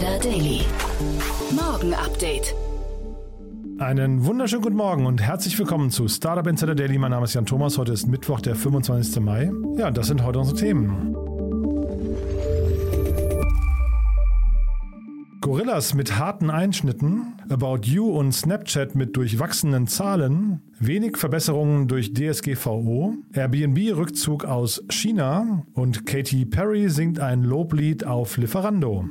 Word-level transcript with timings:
Insider 0.00 0.18
Daily. 0.18 0.60
Morgen 1.50 1.92
Update. 1.92 2.54
Einen 3.78 4.24
wunderschönen 4.24 4.62
guten 4.62 4.76
Morgen 4.76 5.04
und 5.04 5.20
herzlich 5.20 5.58
willkommen 5.58 5.90
zu 5.90 6.08
Startup 6.08 6.46
Insider 6.46 6.74
Daily. 6.74 6.96
Mein 6.96 7.10
Name 7.10 7.24
ist 7.24 7.34
Jan 7.34 7.44
Thomas. 7.44 7.76
Heute 7.76 7.92
ist 7.92 8.06
Mittwoch, 8.06 8.40
der 8.40 8.54
25. 8.54 9.20
Mai. 9.20 9.52
Ja, 9.76 9.90
das 9.90 10.06
sind 10.06 10.24
heute 10.24 10.38
unsere 10.38 10.56
Themen. 10.56 11.14
Gorillas 15.42 15.92
mit 15.92 16.18
harten 16.18 16.48
Einschnitten, 16.48 17.34
About 17.50 17.80
You 17.82 18.06
und 18.06 18.32
Snapchat 18.32 18.94
mit 18.94 19.18
durchwachsenen 19.18 19.86
Zahlen, 19.86 20.62
wenig 20.78 21.18
Verbesserungen 21.18 21.88
durch 21.88 22.14
DSGVO, 22.14 23.16
Airbnb-Rückzug 23.34 24.46
aus 24.46 24.82
China 24.88 25.66
und 25.74 26.06
Katy 26.06 26.46
Perry 26.46 26.88
singt 26.88 27.20
ein 27.20 27.42
Loblied 27.42 28.06
auf 28.06 28.38
Lieferando. 28.38 29.10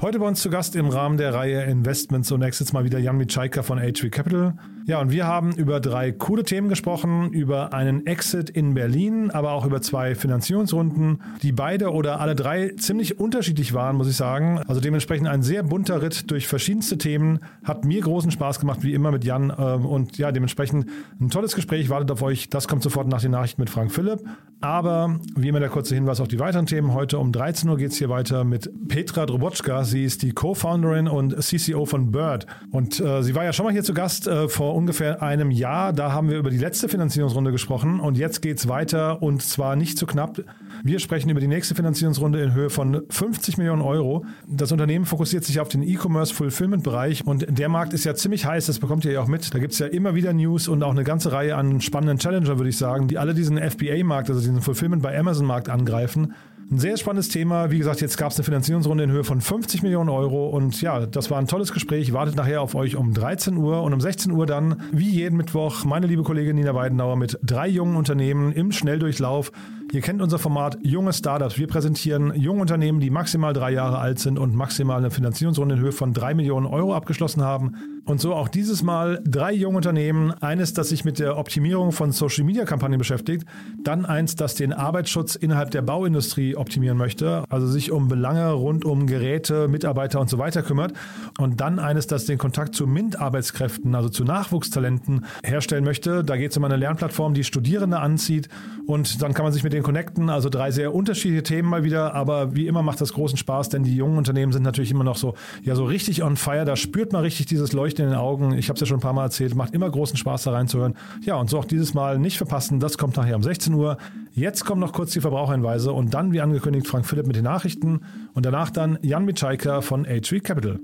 Heute 0.00 0.20
bei 0.20 0.28
uns 0.28 0.40
zu 0.40 0.48
Gast 0.48 0.76
im 0.76 0.86
Rahmen 0.90 1.16
der 1.16 1.34
Reihe 1.34 1.64
Investments 1.64 2.30
und 2.30 2.40
Exits 2.42 2.72
mal 2.72 2.84
wieder 2.84 3.00
Jan 3.00 3.16
Mitschaika 3.16 3.64
von 3.64 3.80
HV 3.80 4.12
Capital. 4.12 4.54
Ja, 4.86 5.00
und 5.00 5.10
wir 5.10 5.26
haben 5.26 5.52
über 5.52 5.80
drei 5.80 6.12
coole 6.12 6.44
Themen 6.44 6.68
gesprochen, 6.68 7.32
über 7.32 7.74
einen 7.74 8.06
Exit 8.06 8.48
in 8.48 8.74
Berlin, 8.74 9.32
aber 9.32 9.52
auch 9.52 9.66
über 9.66 9.82
zwei 9.82 10.14
Finanzierungsrunden, 10.14 11.20
die 11.42 11.50
beide 11.50 11.90
oder 11.90 12.20
alle 12.20 12.36
drei 12.36 12.74
ziemlich 12.78 13.18
unterschiedlich 13.18 13.74
waren, 13.74 13.96
muss 13.96 14.08
ich 14.08 14.16
sagen. 14.16 14.60
Also 14.68 14.80
dementsprechend 14.80 15.26
ein 15.26 15.42
sehr 15.42 15.64
bunter 15.64 16.00
Ritt 16.00 16.30
durch 16.30 16.46
verschiedenste 16.46 16.96
Themen. 16.96 17.40
Hat 17.64 17.84
mir 17.84 18.00
großen 18.00 18.30
Spaß 18.30 18.60
gemacht, 18.60 18.84
wie 18.84 18.94
immer 18.94 19.10
mit 19.10 19.24
Jan. 19.24 19.52
ähm, 19.58 19.84
Und 19.84 20.16
ja, 20.16 20.30
dementsprechend 20.30 20.86
ein 21.20 21.28
tolles 21.28 21.56
Gespräch 21.56 21.90
wartet 21.90 22.12
auf 22.12 22.22
euch. 22.22 22.48
Das 22.48 22.68
kommt 22.68 22.84
sofort 22.84 23.08
nach 23.08 23.20
den 23.20 23.32
Nachrichten 23.32 23.60
mit 23.60 23.68
Frank 23.68 23.92
Philipp. 23.92 24.20
Aber 24.60 25.18
wie 25.36 25.48
immer 25.48 25.60
der 25.60 25.68
kurze 25.68 25.94
Hinweis 25.94 26.20
auf 26.20 26.28
die 26.28 26.38
weiteren 26.38 26.66
Themen. 26.66 26.94
Heute 26.94 27.18
um 27.18 27.30
13 27.30 27.68
Uhr 27.68 27.76
geht 27.76 27.90
es 27.90 27.98
hier 27.98 28.08
weiter 28.08 28.44
mit 28.44 28.70
Petra 28.88 29.26
Drobotschka. 29.26 29.84
Sie 29.88 30.04
ist 30.04 30.22
die 30.22 30.32
Co-Founderin 30.32 31.08
und 31.08 31.36
CCO 31.42 31.86
von 31.86 32.12
Bird. 32.12 32.46
Und 32.70 33.00
äh, 33.00 33.22
sie 33.22 33.34
war 33.34 33.44
ja 33.44 33.52
schon 33.52 33.64
mal 33.64 33.72
hier 33.72 33.82
zu 33.82 33.94
Gast 33.94 34.26
äh, 34.26 34.48
vor 34.48 34.74
ungefähr 34.74 35.22
einem 35.22 35.50
Jahr. 35.50 35.92
Da 35.92 36.12
haben 36.12 36.28
wir 36.28 36.38
über 36.38 36.50
die 36.50 36.58
letzte 36.58 36.88
Finanzierungsrunde 36.88 37.52
gesprochen. 37.52 38.00
Und 38.00 38.18
jetzt 38.18 38.42
geht 38.42 38.58
es 38.58 38.68
weiter 38.68 39.22
und 39.22 39.42
zwar 39.42 39.76
nicht 39.76 39.98
zu 39.98 40.06
knapp. 40.06 40.42
Wir 40.84 40.98
sprechen 41.00 41.30
über 41.30 41.40
die 41.40 41.48
nächste 41.48 41.74
Finanzierungsrunde 41.74 42.40
in 42.42 42.54
Höhe 42.54 42.70
von 42.70 43.02
50 43.08 43.58
Millionen 43.58 43.82
Euro. 43.82 44.24
Das 44.46 44.70
Unternehmen 44.70 45.06
fokussiert 45.06 45.44
sich 45.44 45.58
auf 45.60 45.68
den 45.68 45.82
E-Commerce 45.82 46.32
Fulfillment 46.32 46.84
Bereich 46.84 47.26
und 47.26 47.46
der 47.48 47.68
Markt 47.68 47.92
ist 47.92 48.04
ja 48.04 48.14
ziemlich 48.14 48.46
heiß. 48.46 48.66
Das 48.66 48.78
bekommt 48.78 49.04
ihr 49.04 49.12
ja 49.12 49.20
auch 49.20 49.26
mit. 49.26 49.52
Da 49.54 49.58
gibt 49.58 49.72
es 49.72 49.78
ja 49.78 49.86
immer 49.86 50.14
wieder 50.14 50.32
News 50.32 50.68
und 50.68 50.82
auch 50.82 50.92
eine 50.92 51.04
ganze 51.04 51.32
Reihe 51.32 51.56
an 51.56 51.80
spannenden 51.80 52.18
Challenger, 52.18 52.58
würde 52.58 52.68
ich 52.68 52.76
sagen, 52.76 53.08
die 53.08 53.18
alle 53.18 53.34
diesen 53.34 53.58
FBA-Markt, 53.58 54.28
also 54.28 54.40
diesen 54.40 54.60
Fulfillment 54.60 55.02
bei 55.02 55.18
Amazon-Markt 55.18 55.68
angreifen. 55.68 56.34
Ein 56.70 56.80
sehr 56.80 56.98
spannendes 56.98 57.30
Thema. 57.30 57.70
Wie 57.70 57.78
gesagt, 57.78 58.02
jetzt 58.02 58.18
gab 58.18 58.30
es 58.30 58.36
eine 58.36 58.44
Finanzierungsrunde 58.44 59.04
in 59.04 59.10
Höhe 59.10 59.24
von 59.24 59.40
50 59.40 59.82
Millionen 59.82 60.10
Euro. 60.10 60.50
Und 60.50 60.82
ja, 60.82 61.06
das 61.06 61.30
war 61.30 61.38
ein 61.38 61.46
tolles 61.46 61.72
Gespräch. 61.72 62.12
Wartet 62.12 62.36
nachher 62.36 62.60
auf 62.60 62.74
euch 62.74 62.94
um 62.94 63.14
13 63.14 63.56
Uhr 63.56 63.82
und 63.82 63.94
um 63.94 64.02
16 64.02 64.32
Uhr 64.32 64.44
dann, 64.44 64.82
wie 64.92 65.08
jeden 65.08 65.38
Mittwoch, 65.38 65.86
meine 65.86 66.06
liebe 66.06 66.24
Kollegin 66.24 66.56
Nina 66.56 66.74
Weidenauer 66.74 67.16
mit 67.16 67.38
drei 67.42 67.68
jungen 67.68 67.96
Unternehmen 67.96 68.52
im 68.52 68.70
Schnelldurchlauf. 68.70 69.50
Ihr 69.92 70.02
kennt 70.02 70.20
unser 70.20 70.38
Format 70.38 70.76
Junge 70.82 71.14
Startups. 71.14 71.56
Wir 71.56 71.68
präsentieren 71.68 72.34
junge 72.34 72.60
Unternehmen, 72.60 73.00
die 73.00 73.08
maximal 73.08 73.54
drei 73.54 73.70
Jahre 73.72 73.98
alt 73.98 74.18
sind 74.18 74.38
und 74.38 74.54
maximal 74.54 74.98
eine 74.98 75.10
Finanzierungsrunde 75.10 75.76
in 75.76 75.80
Höhe 75.80 75.92
von 75.92 76.12
drei 76.12 76.34
Millionen 76.34 76.66
Euro 76.66 76.94
abgeschlossen 76.94 77.42
haben. 77.42 77.97
Und 78.08 78.22
so 78.22 78.32
auch 78.32 78.48
dieses 78.48 78.82
Mal 78.82 79.22
drei 79.26 79.52
junge 79.52 79.76
Unternehmen. 79.76 80.32
Eines, 80.40 80.72
das 80.72 80.88
sich 80.88 81.04
mit 81.04 81.18
der 81.18 81.36
Optimierung 81.36 81.92
von 81.92 82.10
Social 82.10 82.42
Media 82.42 82.64
Kampagnen 82.64 82.98
beschäftigt. 82.98 83.46
Dann 83.84 84.06
eins, 84.06 84.34
das 84.34 84.54
den 84.54 84.72
Arbeitsschutz 84.72 85.34
innerhalb 85.34 85.72
der 85.72 85.82
Bauindustrie 85.82 86.56
optimieren 86.56 86.96
möchte. 86.96 87.44
Also 87.50 87.66
sich 87.66 87.92
um 87.92 88.08
Belange 88.08 88.50
rund 88.52 88.86
um 88.86 89.06
Geräte, 89.06 89.68
Mitarbeiter 89.68 90.20
und 90.20 90.30
so 90.30 90.38
weiter 90.38 90.62
kümmert. 90.62 90.94
Und 91.36 91.60
dann 91.60 91.78
eines, 91.78 92.06
das 92.06 92.24
den 92.24 92.38
Kontakt 92.38 92.74
zu 92.74 92.86
MINT-Arbeitskräften, 92.86 93.94
also 93.94 94.08
zu 94.08 94.24
Nachwuchstalenten 94.24 95.26
herstellen 95.44 95.84
möchte. 95.84 96.24
Da 96.24 96.38
geht 96.38 96.52
es 96.52 96.56
um 96.56 96.64
eine 96.64 96.76
Lernplattform, 96.76 97.34
die 97.34 97.44
Studierende 97.44 97.98
anzieht. 97.98 98.48
Und 98.86 99.20
dann 99.20 99.34
kann 99.34 99.44
man 99.44 99.52
sich 99.52 99.64
mit 99.64 99.74
denen 99.74 99.82
connecten. 99.82 100.30
Also 100.30 100.48
drei 100.48 100.70
sehr 100.70 100.94
unterschiedliche 100.94 101.42
Themen 101.42 101.68
mal 101.68 101.84
wieder. 101.84 102.14
Aber 102.14 102.56
wie 102.56 102.68
immer 102.68 102.82
macht 102.82 103.02
das 103.02 103.12
großen 103.12 103.36
Spaß, 103.36 103.68
denn 103.68 103.82
die 103.82 103.94
jungen 103.94 104.16
Unternehmen 104.16 104.52
sind 104.52 104.62
natürlich 104.62 104.92
immer 104.92 105.04
noch 105.04 105.18
so, 105.18 105.34
ja, 105.62 105.74
so 105.74 105.84
richtig 105.84 106.22
on 106.22 106.38
fire. 106.38 106.64
Da 106.64 106.74
spürt 106.74 107.12
man 107.12 107.20
richtig 107.20 107.44
dieses 107.44 107.74
Leuchten 107.74 107.97
in 107.98 108.06
den 108.06 108.14
Augen. 108.14 108.52
Ich 108.52 108.68
habe 108.68 108.74
es 108.74 108.80
ja 108.80 108.86
schon 108.86 108.98
ein 108.98 109.02
paar 109.02 109.12
Mal 109.12 109.24
erzählt. 109.24 109.54
Macht 109.54 109.74
immer 109.74 109.90
großen 109.90 110.16
Spaß, 110.16 110.44
da 110.44 110.52
reinzuhören. 110.52 110.94
Ja, 111.22 111.36
und 111.36 111.50
so 111.50 111.58
auch 111.58 111.64
dieses 111.64 111.94
Mal 111.94 112.18
nicht 112.18 112.36
verpassen. 112.36 112.80
Das 112.80 112.98
kommt 112.98 113.16
nachher 113.16 113.36
um 113.36 113.42
16 113.42 113.74
Uhr. 113.74 113.98
Jetzt 114.32 114.64
kommen 114.64 114.80
noch 114.80 114.92
kurz 114.92 115.12
die 115.12 115.20
Verbraucherhinweise 115.20 115.92
und 115.92 116.14
dann, 116.14 116.32
wie 116.32 116.40
angekündigt, 116.40 116.86
Frank 116.86 117.06
Philipp 117.06 117.26
mit 117.26 117.36
den 117.36 117.44
Nachrichten 117.44 118.00
und 118.34 118.46
danach 118.46 118.70
dann 118.70 118.98
Jan 119.02 119.24
Mitschaiker 119.24 119.82
von 119.82 120.06
H3 120.06 120.40
Capital. 120.40 120.80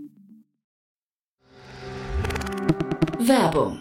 Werbung. 3.18 3.80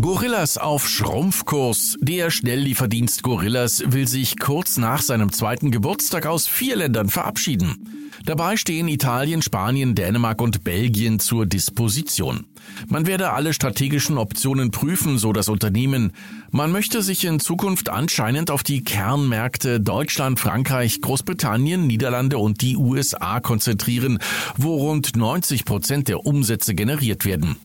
Gorillas 0.00 0.56
auf 0.56 0.88
Schrumpfkurs. 0.88 1.98
Der 2.00 2.30
Schnelllieferdienst 2.30 3.22
Gorillas 3.22 3.82
will 3.86 4.08
sich 4.08 4.38
kurz 4.38 4.78
nach 4.78 5.02
seinem 5.02 5.30
zweiten 5.32 5.70
Geburtstag 5.70 6.26
aus 6.26 6.46
vier 6.46 6.76
Ländern 6.76 7.10
verabschieden. 7.10 8.10
Dabei 8.24 8.56
stehen 8.56 8.88
Italien, 8.88 9.42
Spanien, 9.42 9.94
Dänemark 9.94 10.40
und 10.40 10.64
Belgien 10.64 11.18
zur 11.18 11.44
Disposition. 11.44 12.46
Man 12.88 13.06
werde 13.06 13.32
alle 13.32 13.52
strategischen 13.52 14.16
Optionen 14.16 14.70
prüfen, 14.70 15.18
so 15.18 15.32
das 15.32 15.48
Unternehmen. 15.48 16.12
Man 16.50 16.70
möchte 16.70 17.02
sich 17.02 17.24
in 17.24 17.40
Zukunft 17.40 17.88
anscheinend 17.88 18.50
auf 18.50 18.62
die 18.62 18.84
Kernmärkte 18.84 19.80
Deutschland, 19.80 20.38
Frankreich, 20.38 21.00
Großbritannien, 21.00 21.86
Niederlande 21.86 22.38
und 22.38 22.62
die 22.62 22.76
USA 22.76 23.40
konzentrieren, 23.40 24.20
wo 24.56 24.76
rund 24.76 25.16
90 25.16 25.64
Prozent 25.64 26.08
der 26.08 26.24
Umsätze 26.24 26.74
generiert 26.74 27.24
werden. 27.24 27.56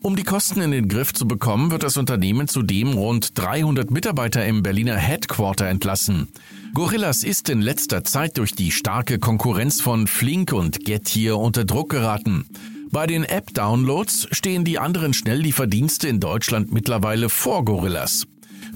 Um 0.00 0.14
die 0.14 0.22
Kosten 0.22 0.60
in 0.60 0.70
den 0.70 0.88
Griff 0.88 1.12
zu 1.12 1.26
bekommen, 1.26 1.72
wird 1.72 1.82
das 1.82 1.96
Unternehmen 1.96 2.46
zudem 2.46 2.92
rund 2.92 3.36
300 3.36 3.90
Mitarbeiter 3.90 4.46
im 4.46 4.62
Berliner 4.62 4.96
Headquarter 4.96 5.66
entlassen. 5.66 6.28
Gorillas 6.72 7.24
ist 7.24 7.48
in 7.48 7.60
letzter 7.60 8.04
Zeit 8.04 8.38
durch 8.38 8.52
die 8.52 8.70
starke 8.70 9.18
Konkurrenz 9.18 9.80
von 9.80 10.06
Flink 10.06 10.52
und 10.52 10.84
Getir 10.84 11.36
unter 11.38 11.64
Druck 11.64 11.90
geraten. 11.90 12.46
Bei 12.92 13.08
den 13.08 13.24
App-Downloads 13.24 14.28
stehen 14.30 14.64
die 14.64 14.78
anderen 14.78 15.14
Schnelllieferdienste 15.14 16.06
in 16.06 16.20
Deutschland 16.20 16.72
mittlerweile 16.72 17.28
vor 17.28 17.64
Gorillas. 17.64 18.26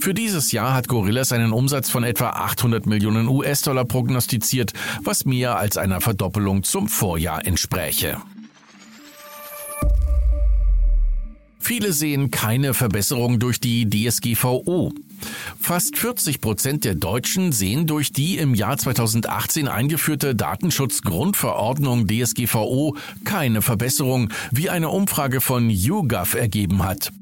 Für 0.00 0.14
dieses 0.14 0.50
Jahr 0.50 0.74
hat 0.74 0.88
Gorillas 0.88 1.30
einen 1.30 1.52
Umsatz 1.52 1.88
von 1.88 2.02
etwa 2.02 2.30
800 2.30 2.86
Millionen 2.86 3.28
US-Dollar 3.28 3.84
prognostiziert, 3.84 4.72
was 5.04 5.24
mehr 5.24 5.56
als 5.56 5.76
einer 5.76 6.00
Verdoppelung 6.00 6.64
zum 6.64 6.88
Vorjahr 6.88 7.46
entspräche. 7.46 8.20
Viele 11.64 11.92
sehen 11.92 12.32
keine 12.32 12.74
Verbesserung 12.74 13.38
durch 13.38 13.60
die 13.60 13.88
DSGVO. 13.88 14.92
Fast 15.60 15.96
40 15.96 16.40
Prozent 16.40 16.84
der 16.84 16.96
Deutschen 16.96 17.52
sehen 17.52 17.86
durch 17.86 18.12
die 18.12 18.36
im 18.36 18.56
Jahr 18.56 18.76
2018 18.78 19.68
eingeführte 19.68 20.34
Datenschutzgrundverordnung 20.34 22.08
DSGVO 22.08 22.96
keine 23.24 23.62
Verbesserung, 23.62 24.30
wie 24.50 24.70
eine 24.70 24.88
Umfrage 24.88 25.40
von 25.40 25.70
YouGov 25.70 26.34
ergeben 26.34 26.82
hat. 26.82 27.12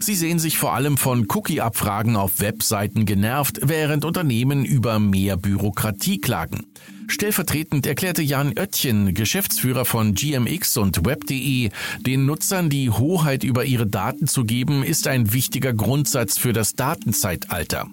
Sie 0.00 0.14
sehen 0.14 0.38
sich 0.38 0.58
vor 0.58 0.74
allem 0.74 0.96
von 0.96 1.26
Cookie-Abfragen 1.28 2.16
auf 2.16 2.40
Webseiten 2.40 3.06
genervt, 3.06 3.60
während 3.62 4.04
Unternehmen 4.04 4.64
über 4.64 4.98
mehr 4.98 5.36
Bürokratie 5.36 6.18
klagen. 6.18 6.66
Stellvertretend 7.08 7.86
erklärte 7.86 8.22
Jan 8.22 8.54
Oettchen, 8.58 9.14
Geschäftsführer 9.14 9.84
von 9.84 10.14
GMX 10.14 10.76
und 10.76 11.04
Web.de, 11.04 11.70
den 12.00 12.26
Nutzern 12.26 12.70
die 12.70 12.90
Hoheit 12.90 13.44
über 13.44 13.64
ihre 13.64 13.86
Daten 13.86 14.26
zu 14.26 14.44
geben, 14.44 14.82
ist 14.82 15.06
ein 15.06 15.32
wichtiger 15.32 15.72
Grundsatz 15.74 16.38
für 16.38 16.52
das 16.52 16.74
Datenzeitalter. 16.74 17.88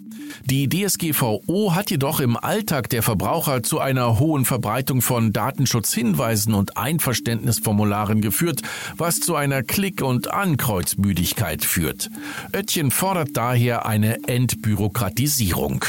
Die 0.46 0.70
DSGVO 0.70 1.76
hat 1.76 1.92
jedoch 1.92 2.20
im 2.20 2.38
Alltag 2.38 2.90
der 2.90 3.04
Verbraucher 3.04 3.64
zu 3.64 3.80
einer 3.80 4.20
hohen 4.20 4.46
Verbreitung 4.46 5.02
von 5.02 5.34
Datenschutzhinweisen 5.34 6.54
und 6.54 6.78
Einverständnisformularen 6.78 8.22
geführt, 8.22 8.62
was 8.98 9.20
zu 9.20 9.36
einer 9.36 9.64
Klick- 9.64 10.02
und 10.02 10.32
Ankreuzmüdigkeit 10.32 11.64
führt. 11.64 12.10
Oettchen 12.54 12.92
fordert 12.92 13.30
daher 13.34 13.86
eine 13.86 14.28
Entbürokratisierung. 14.28 15.86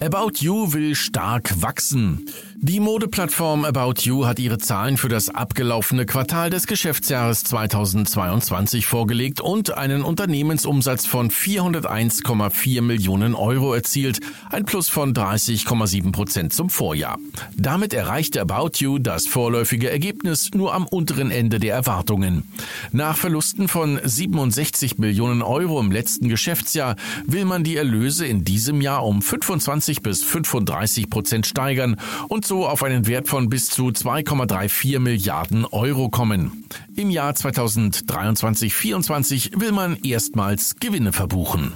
About 0.00 0.40
You 0.40 0.72
will 0.72 0.94
stark 0.94 1.62
wachsen. 1.62 2.26
Die 2.66 2.80
Modeplattform 2.80 3.66
About 3.66 4.04
You 4.04 4.24
hat 4.24 4.38
ihre 4.38 4.56
Zahlen 4.56 4.96
für 4.96 5.10
das 5.10 5.28
abgelaufene 5.28 6.06
Quartal 6.06 6.48
des 6.48 6.66
Geschäftsjahres 6.66 7.44
2022 7.44 8.86
vorgelegt 8.86 9.42
und 9.42 9.76
einen 9.76 10.02
Unternehmensumsatz 10.02 11.04
von 11.04 11.30
401,4 11.30 12.80
Millionen 12.80 13.34
Euro 13.34 13.74
erzielt, 13.74 14.20
ein 14.50 14.64
Plus 14.64 14.88
von 14.88 15.12
30,7 15.12 16.10
Prozent 16.10 16.54
zum 16.54 16.70
Vorjahr. 16.70 17.18
Damit 17.54 17.92
erreichte 17.92 18.40
About 18.40 18.78
You 18.78 18.98
das 18.98 19.26
vorläufige 19.26 19.90
Ergebnis 19.90 20.52
nur 20.54 20.72
am 20.72 20.86
unteren 20.86 21.30
Ende 21.30 21.60
der 21.60 21.74
Erwartungen. 21.74 22.44
Nach 22.92 23.18
Verlusten 23.18 23.68
von 23.68 24.00
67 24.02 24.96
Millionen 24.96 25.42
Euro 25.42 25.80
im 25.80 25.92
letzten 25.92 26.30
Geschäftsjahr 26.30 26.96
will 27.26 27.44
man 27.44 27.62
die 27.62 27.76
Erlöse 27.76 28.24
in 28.24 28.42
diesem 28.42 28.80
Jahr 28.80 29.04
um 29.04 29.20
25 29.20 30.00
bis 30.00 30.24
35 30.24 31.10
Prozent 31.10 31.46
steigern 31.46 31.96
und 32.28 32.46
so 32.46 32.53
so 32.54 32.68
auf 32.68 32.84
einen 32.84 33.08
Wert 33.08 33.26
von 33.26 33.48
bis 33.48 33.66
zu 33.66 33.88
2,34 33.88 35.00
Milliarden 35.00 35.64
Euro 35.64 36.08
kommen. 36.08 36.64
Im 36.94 37.10
Jahr 37.10 37.32
2023-24 37.32 39.60
will 39.60 39.72
man 39.72 39.96
erstmals 39.96 40.76
Gewinne 40.76 41.12
verbuchen. 41.12 41.74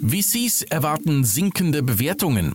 VCs 0.00 0.62
erwarten 0.62 1.24
sinkende 1.24 1.82
Bewertungen. 1.82 2.54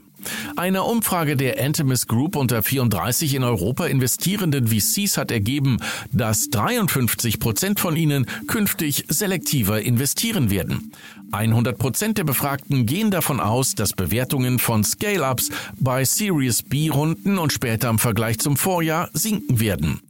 Eine 0.56 0.84
Umfrage 0.84 1.36
der 1.38 1.64
Antimis 1.64 2.08
Group 2.08 2.36
unter 2.36 2.62
34 2.62 3.36
in 3.36 3.44
Europa 3.44 3.86
investierenden 3.86 4.68
VCs 4.68 5.18
hat 5.18 5.32
ergeben, 5.32 5.78
dass 6.12 6.50
53 6.50 7.40
Prozent 7.40 7.80
von 7.80 7.96
ihnen 7.96 8.26
künftig 8.48 9.06
selektiver 9.10 9.82
investieren 9.82 10.50
werden. 10.50 10.92
100 11.32 11.78
Prozent 11.78 12.18
der 12.18 12.24
Befragten 12.24 12.86
gehen 12.86 13.12
davon 13.12 13.40
aus, 13.40 13.76
dass 13.76 13.94
Bewertungen 13.94 14.60
von 14.60 14.84
Scale-Ups 14.84 15.50
bei 15.80 16.04
Series 16.04 16.64
B-Runden 16.64 17.38
und 17.38 17.54
später 17.54 17.90
im 17.90 18.00
Vergleich 18.00 18.40
zum 18.40 18.58
Vorjahr 18.58 19.10
sinken 19.14 19.60
werden. 19.60 20.02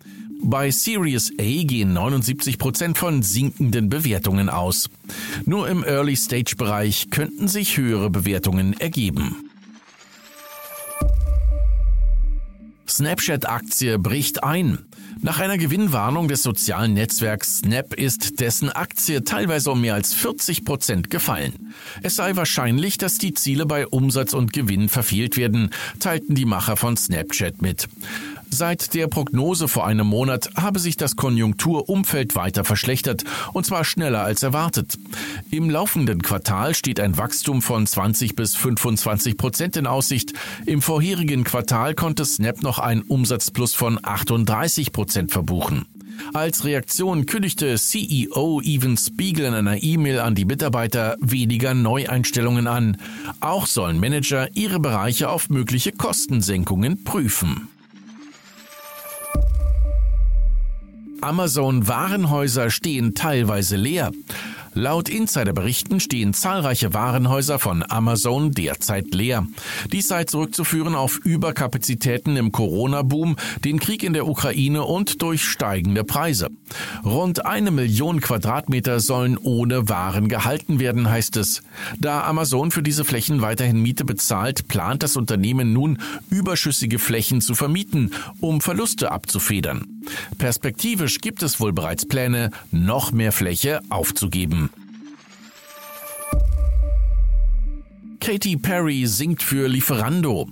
Bei 0.41 0.71
Series 0.71 1.33
A 1.37 1.63
gehen 1.63 1.91
79 1.91 2.57
Prozent 2.57 2.97
von 2.97 3.21
sinkenden 3.21 3.89
Bewertungen 3.89 4.49
aus. 4.49 4.89
Nur 5.45 5.67
im 5.67 5.83
Early-Stage-Bereich 5.83 7.09
könnten 7.09 7.49
sich 7.49 7.75
höhere 7.75 8.09
Bewertungen 8.09 8.79
ergeben. 8.79 9.48
Snapchat-Aktie 12.89 13.99
bricht 13.99 14.43
ein. 14.43 14.79
Nach 15.21 15.39
einer 15.39 15.57
Gewinnwarnung 15.57 16.27
des 16.27 16.43
sozialen 16.43 16.93
Netzwerks 16.93 17.59
Snap 17.59 17.93
ist 17.93 18.39
dessen 18.39 18.69
Aktie 18.69 19.23
teilweise 19.23 19.71
um 19.71 19.81
mehr 19.81 19.93
als 19.93 20.13
40 20.13 20.63
Prozent 20.63 21.09
gefallen. 21.09 21.73
Es 22.01 22.15
sei 22.15 22.35
wahrscheinlich, 22.35 22.97
dass 22.97 23.17
die 23.17 23.33
Ziele 23.33 23.65
bei 23.65 23.85
Umsatz 23.85 24.33
und 24.33 24.53
Gewinn 24.53 24.87
verfehlt 24.87 25.35
werden, 25.35 25.71
teilten 25.99 26.35
die 26.35 26.45
Macher 26.45 26.77
von 26.77 26.95
Snapchat 26.95 27.61
mit. 27.61 27.87
Seit 28.51 28.93
der 28.93 29.07
Prognose 29.07 29.67
vor 29.67 29.85
einem 29.85 30.07
Monat 30.07 30.49
habe 30.55 30.79
sich 30.79 30.97
das 30.97 31.15
Konjunkturumfeld 31.15 32.35
weiter 32.35 32.63
verschlechtert, 32.63 33.23
und 33.53 33.65
zwar 33.65 33.85
schneller 33.85 34.23
als 34.23 34.43
erwartet. 34.43 34.97
Im 35.51 35.69
laufenden 35.69 36.21
Quartal 36.21 36.73
steht 36.73 36.99
ein 36.99 37.17
Wachstum 37.17 37.61
von 37.61 37.85
20 37.85 38.35
bis 38.35 38.55
25 38.55 39.37
Prozent 39.37 39.77
in 39.77 39.87
Aussicht. 39.87 40.33
Im 40.65 40.81
vorherigen 40.81 41.43
Quartal 41.43 41.93
konnte 41.93 42.25
Snap 42.25 42.63
noch 42.63 42.79
einen 42.79 43.03
Umsatzplus 43.03 43.75
von 43.75 43.99
38 44.01 44.91
Prozent 44.91 45.31
verbuchen. 45.31 45.85
Als 46.33 46.65
Reaktion 46.65 47.27
kündigte 47.27 47.75
CEO 47.77 48.61
Evan 48.61 48.97
Spiegel 48.97 49.45
in 49.45 49.53
einer 49.53 49.81
E-Mail 49.81 50.19
an 50.19 50.35
die 50.35 50.45
Mitarbeiter 50.45 51.15
weniger 51.21 51.73
Neueinstellungen 51.73 52.67
an. 52.67 52.97
Auch 53.39 53.67
sollen 53.67 53.99
Manager 53.99 54.49
ihre 54.55 54.79
Bereiche 54.79 55.29
auf 55.29 55.49
mögliche 55.49 55.91
Kostensenkungen 55.91 57.03
prüfen. 57.03 57.69
Amazon-Warenhäuser 61.21 62.69
stehen 62.69 63.15
teilweise 63.15 63.75
leer. 63.75 64.11
Laut 64.75 65.09
Insiderberichten 65.09 65.99
stehen 65.99 66.33
zahlreiche 66.33 66.93
Warenhäuser 66.93 67.59
von 67.59 67.83
Amazon 67.89 68.51
derzeit 68.51 69.13
leer. 69.13 69.47
Dies 69.91 70.07
sei 70.07 70.25
zurückzuführen 70.25 70.95
auf 70.95 71.17
Überkapazitäten 71.17 72.37
im 72.37 72.51
Corona-Boom, 72.51 73.35
den 73.65 73.79
Krieg 73.79 74.03
in 74.03 74.13
der 74.13 74.27
Ukraine 74.27 74.83
und 74.83 75.21
durch 75.21 75.43
steigende 75.43 76.03
Preise. 76.03 76.49
Rund 77.03 77.45
eine 77.45 77.71
Million 77.71 78.21
Quadratmeter 78.21 78.99
sollen 78.99 79.37
ohne 79.37 79.89
Waren 79.89 80.29
gehalten 80.29 80.79
werden, 80.79 81.09
heißt 81.09 81.37
es. 81.37 81.63
Da 81.99 82.23
Amazon 82.23 82.71
für 82.71 82.83
diese 82.83 83.03
Flächen 83.03 83.41
weiterhin 83.41 83.81
Miete 83.81 84.05
bezahlt, 84.05 84.67
plant 84.67 85.03
das 85.03 85.17
Unternehmen 85.17 85.73
nun, 85.73 85.97
überschüssige 86.29 86.99
Flächen 86.99 87.41
zu 87.41 87.55
vermieten, 87.55 88.11
um 88.39 88.61
Verluste 88.61 89.11
abzufedern. 89.11 89.98
Perspektivisch 90.37 91.19
gibt 91.19 91.43
es 91.43 91.59
wohl 91.59 91.73
bereits 91.73 92.05
Pläne, 92.05 92.51
noch 92.71 93.11
mehr 93.11 93.31
Fläche 93.31 93.81
aufzugeben. 93.89 94.69
Katy 98.19 98.57
Perry 98.57 99.05
singt 99.07 99.41
für 99.41 99.67
Lieferando. 99.67 100.47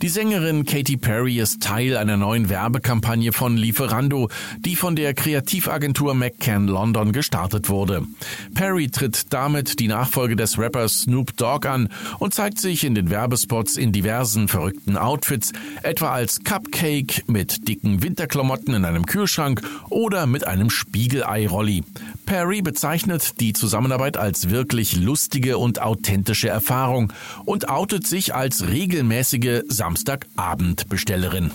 Die 0.00 0.08
Sängerin 0.08 0.64
Katy 0.64 0.96
Perry 0.96 1.38
ist 1.38 1.62
Teil 1.62 1.96
einer 1.96 2.16
neuen 2.16 2.48
Werbekampagne 2.48 3.32
von 3.32 3.56
Lieferando, 3.56 4.30
die 4.60 4.76
von 4.76 4.96
der 4.96 5.14
Kreativagentur 5.14 6.14
McCann 6.14 6.68
London 6.68 7.12
gestartet 7.12 7.68
wurde. 7.68 8.06
Perry 8.54 8.88
tritt 8.88 9.32
damit 9.32 9.80
die 9.80 9.88
Nachfolge 9.88 10.36
des 10.36 10.58
Rappers 10.58 11.00
Snoop 11.00 11.36
Dogg 11.36 11.68
an 11.68 11.88
und 12.18 12.34
zeigt 12.34 12.60
sich 12.60 12.84
in 12.84 12.94
den 12.94 13.10
Werbespots 13.10 13.76
in 13.76 13.92
diversen 13.92 14.48
verrückten 14.48 14.96
Outfits, 14.96 15.52
etwa 15.82 16.12
als 16.12 16.44
Cupcake 16.44 17.24
mit 17.26 17.68
dicken 17.68 18.02
Winterklamotten 18.02 18.74
in 18.74 18.84
einem 18.84 19.06
Kühlschrank 19.06 19.60
oder 19.90 20.26
mit 20.26 20.46
einem 20.46 20.70
Spiegelei-Rolli. 20.70 21.82
Perry 22.28 22.60
bezeichnet 22.60 23.40
die 23.40 23.54
Zusammenarbeit 23.54 24.18
als 24.18 24.50
wirklich 24.50 24.94
lustige 24.96 25.56
und 25.56 25.80
authentische 25.80 26.50
Erfahrung 26.50 27.10
und 27.46 27.70
outet 27.70 28.06
sich 28.06 28.34
als 28.34 28.68
regelmäßige 28.68 29.62
Samstagabendbestellerin. 29.66 31.52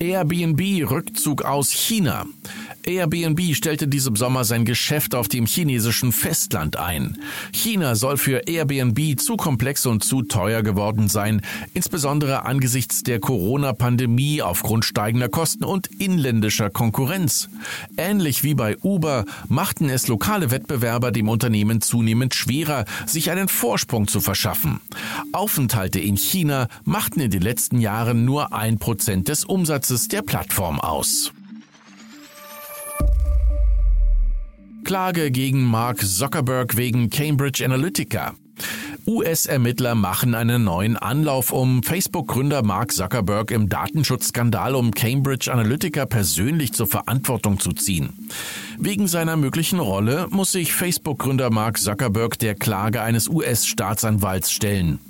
Airbnb 0.00 0.90
Rückzug 0.90 1.42
aus 1.42 1.70
China. 1.70 2.26
Airbnb 2.84 3.54
stellte 3.54 3.88
diesem 3.88 4.16
Sommer 4.16 4.44
sein 4.44 4.64
Geschäft 4.64 5.14
auf 5.14 5.28
dem 5.28 5.46
chinesischen 5.46 6.12
Festland 6.12 6.76
ein. 6.76 7.18
China 7.52 7.94
soll 7.94 8.16
für 8.16 8.48
Airbnb 8.48 9.20
zu 9.20 9.36
komplex 9.36 9.86
und 9.86 10.02
zu 10.02 10.22
teuer 10.22 10.62
geworden 10.62 11.08
sein, 11.08 11.42
insbesondere 11.74 12.44
angesichts 12.44 13.02
der 13.02 13.20
Corona-Pandemie 13.20 14.42
aufgrund 14.42 14.84
steigender 14.84 15.28
Kosten 15.28 15.64
und 15.64 15.88
inländischer 16.00 16.70
Konkurrenz. 16.70 17.48
Ähnlich 17.96 18.42
wie 18.44 18.54
bei 18.54 18.76
Uber 18.78 19.24
machten 19.48 19.88
es 19.88 20.08
lokale 20.08 20.50
Wettbewerber 20.50 21.10
dem 21.10 21.28
Unternehmen 21.28 21.80
zunehmend 21.80 22.34
schwerer, 22.34 22.84
sich 23.06 23.30
einen 23.30 23.48
Vorsprung 23.48 24.08
zu 24.08 24.20
verschaffen. 24.20 24.80
Aufenthalte 25.32 26.00
in 26.00 26.16
China 26.16 26.68
machten 26.84 27.20
in 27.20 27.30
den 27.30 27.42
letzten 27.42 27.80
Jahren 27.80 28.24
nur 28.24 28.52
ein 28.54 28.78
Prozent 28.78 29.28
des 29.28 29.44
Umsatzes 29.44 30.08
der 30.08 30.22
Plattform 30.22 30.80
aus. 30.80 31.32
Klage 34.84 35.30
gegen 35.30 35.64
Mark 35.64 36.00
Zuckerberg 36.00 36.76
wegen 36.76 37.10
Cambridge 37.10 37.64
Analytica. 37.64 38.34
US-Ermittler 39.06 39.94
machen 39.94 40.34
einen 40.34 40.64
neuen 40.64 40.96
Anlauf, 40.96 41.52
um 41.52 41.82
Facebook-Gründer 41.82 42.62
Mark 42.62 42.92
Zuckerberg 42.92 43.50
im 43.50 43.68
Datenschutzskandal 43.68 44.74
um 44.74 44.90
Cambridge 44.90 45.52
Analytica 45.52 46.06
persönlich 46.06 46.72
zur 46.72 46.86
Verantwortung 46.86 47.58
zu 47.58 47.72
ziehen. 47.72 48.19
Wegen 48.78 49.08
seiner 49.08 49.36
möglichen 49.36 49.78
Rolle 49.78 50.26
muss 50.30 50.52
sich 50.52 50.72
Facebook-Gründer 50.72 51.50
Mark 51.50 51.78
Zuckerberg 51.78 52.38
der 52.38 52.54
Klage 52.54 53.02
eines 53.02 53.28
US-Staatsanwalts 53.28 54.50
stellen. 54.50 55.00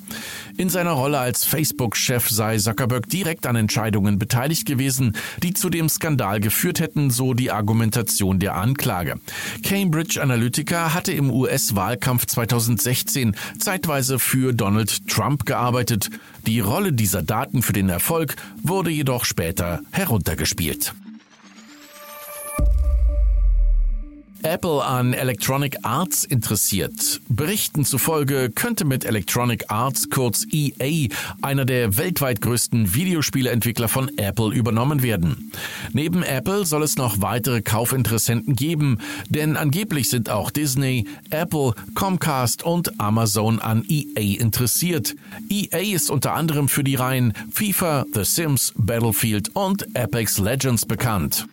In 0.56 0.68
seiner 0.68 0.90
Rolle 0.90 1.18
als 1.18 1.44
Facebook-Chef 1.44 2.28
sei 2.28 2.58
Zuckerberg 2.58 3.08
direkt 3.08 3.46
an 3.46 3.56
Entscheidungen 3.56 4.18
beteiligt 4.18 4.66
gewesen, 4.66 5.16
die 5.42 5.54
zu 5.54 5.70
dem 5.70 5.88
Skandal 5.88 6.40
geführt 6.40 6.80
hätten, 6.80 7.10
so 7.10 7.34
die 7.34 7.50
Argumentation 7.50 8.38
der 8.38 8.56
Anklage. 8.56 9.20
Cambridge 9.62 10.20
Analytica 10.20 10.92
hatte 10.92 11.12
im 11.12 11.30
US-Wahlkampf 11.30 12.26
2016 12.26 13.36
zeitweise 13.58 14.18
für 14.18 14.52
Donald 14.52 15.06
Trump 15.08 15.46
gearbeitet. 15.46 16.10
Die 16.46 16.60
Rolle 16.60 16.92
dieser 16.92 17.22
Daten 17.22 17.62
für 17.62 17.72
den 17.72 17.88
Erfolg 17.88 18.36
wurde 18.62 18.90
jedoch 18.90 19.24
später 19.24 19.80
heruntergespielt. 19.92 20.92
Apple 24.42 24.84
an 24.84 25.12
Electronic 25.12 25.76
Arts 25.82 26.24
interessiert. 26.24 27.20
Berichten 27.28 27.84
zufolge 27.84 28.50
könnte 28.50 28.84
mit 28.84 29.04
Electronic 29.04 29.64
Arts, 29.68 30.08
kurz 30.10 30.46
EA, 30.50 31.08
einer 31.42 31.64
der 31.64 31.98
weltweit 31.98 32.40
größten 32.40 32.94
Videospieleentwickler 32.94 33.88
von 33.88 34.16
Apple 34.16 34.54
übernommen 34.54 35.02
werden. 35.02 35.52
Neben 35.92 36.22
Apple 36.22 36.64
soll 36.64 36.82
es 36.82 36.96
noch 36.96 37.20
weitere 37.20 37.62
Kaufinteressenten 37.62 38.56
geben, 38.56 38.98
denn 39.28 39.56
angeblich 39.56 40.08
sind 40.08 40.30
auch 40.30 40.50
Disney, 40.50 41.06
Apple, 41.30 41.74
Comcast 41.94 42.62
und 42.62 42.98
Amazon 43.00 43.58
an 43.60 43.84
EA 43.88 44.40
interessiert. 44.40 45.14
EA 45.48 45.94
ist 45.94 46.10
unter 46.10 46.34
anderem 46.34 46.68
für 46.68 46.84
die 46.84 46.94
Reihen 46.94 47.34
FIFA, 47.52 48.06
The 48.14 48.24
Sims, 48.24 48.72
Battlefield 48.76 49.50
und 49.54 49.94
Apex 49.96 50.38
Legends 50.38 50.86
bekannt. 50.86 51.46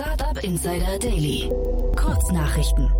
Startup 0.00 0.42
Insider 0.42 0.98
Daily. 0.98 1.50
Kurznachrichten. 1.94 2.90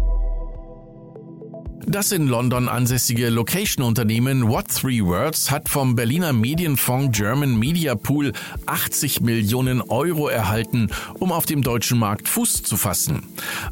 Das 1.87 2.13
in 2.13 2.29
London 2.29 2.69
ansässige 2.69 3.31
Location-Unternehmen 3.31 4.51
What 4.51 4.69
Three 4.69 5.03
Words 5.03 5.51
hat 5.51 5.71
vom 5.71 5.97
Berliner 5.97 6.35
Medienfonds 6.35 7.17
German 7.17 7.59
Media 7.59 7.95
Pool 7.95 8.35
80 8.67 9.23
Millionen 9.23 9.81
Euro 9.81 10.29
erhalten, 10.29 10.91
um 11.19 11.33
auf 11.33 11.47
dem 11.47 11.63
deutschen 11.63 11.99
Markt 11.99 12.29
Fuß 12.29 12.65
zu 12.65 12.77
fassen. 12.77 13.23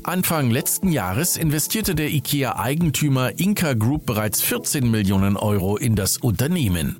Anfang 0.04 0.50
letzten 0.50 0.90
Jahres 0.90 1.36
investierte 1.36 1.94
der 1.94 2.08
IKEA-Eigentümer 2.08 3.38
Inca 3.38 3.74
Group 3.74 4.06
bereits 4.06 4.40
14 4.40 4.90
Millionen 4.90 5.36
Euro 5.36 5.76
in 5.76 5.96
das 5.96 6.16
Unternehmen. 6.16 6.96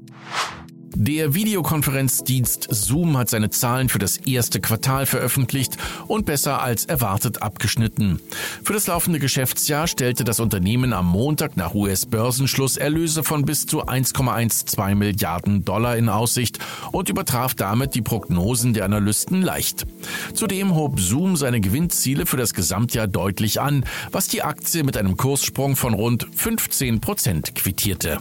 Der 1.01 1.33
Videokonferenzdienst 1.33 2.67
Zoom 2.73 3.17
hat 3.17 3.31
seine 3.31 3.51
Zahlen 3.51 3.89
für 3.89 4.01
das 4.01 4.17
erste 4.17 4.59
Quartal 4.61 5.07
veröffentlicht 5.07 5.77
und 6.09 6.27
besser 6.27 6.61
als 6.61 6.87
erwartet 6.87 7.41
abgeschnitten. 7.41 8.19
Für 8.65 8.73
das 8.73 8.89
laufende 8.89 9.21
Geschäftsjahr 9.21 9.87
stellte 9.87 10.25
das 10.25 10.41
Unternehmen 10.41 10.93
am 10.93 11.07
Montag 11.07 11.57
nach 11.57 11.73
US-Börsenschluss 11.73 12.77
Erlöse 12.77 13.23
von 13.23 13.45
bis 13.45 13.65
zu 13.65 13.85
1,12 13.85 14.97
Milliarden 14.97 15.65
Dollar 15.65 15.97
in 15.97 16.09
Aussicht 16.09 16.59
und 16.91 17.09
übertraf 17.09 17.55
damit 17.55 17.95
die 17.95 18.03
Prognosen 18.03 18.75
der 18.75 18.85
Analysten 18.85 19.41
leicht. 19.41 19.87
Zudem 20.35 20.75
hob 20.75 20.99
Zoom 20.99 21.37
seine 21.37 21.61
Gewinnziele 21.61 22.27
für 22.27 22.37
das 22.37 22.55
Gesamtjahr 22.55 23.07
deutlich 23.07 23.61
an, 23.61 23.85
was 24.11 24.27
die 24.27 24.43
Aktie 24.43 24.83
mit 24.83 24.97
einem 24.97 25.17
Kurssprung 25.17 25.77
von 25.77 25.95
rund 25.95 26.27
15 26.35 27.01
Prozent 27.01 27.55
quittierte. 27.55 28.19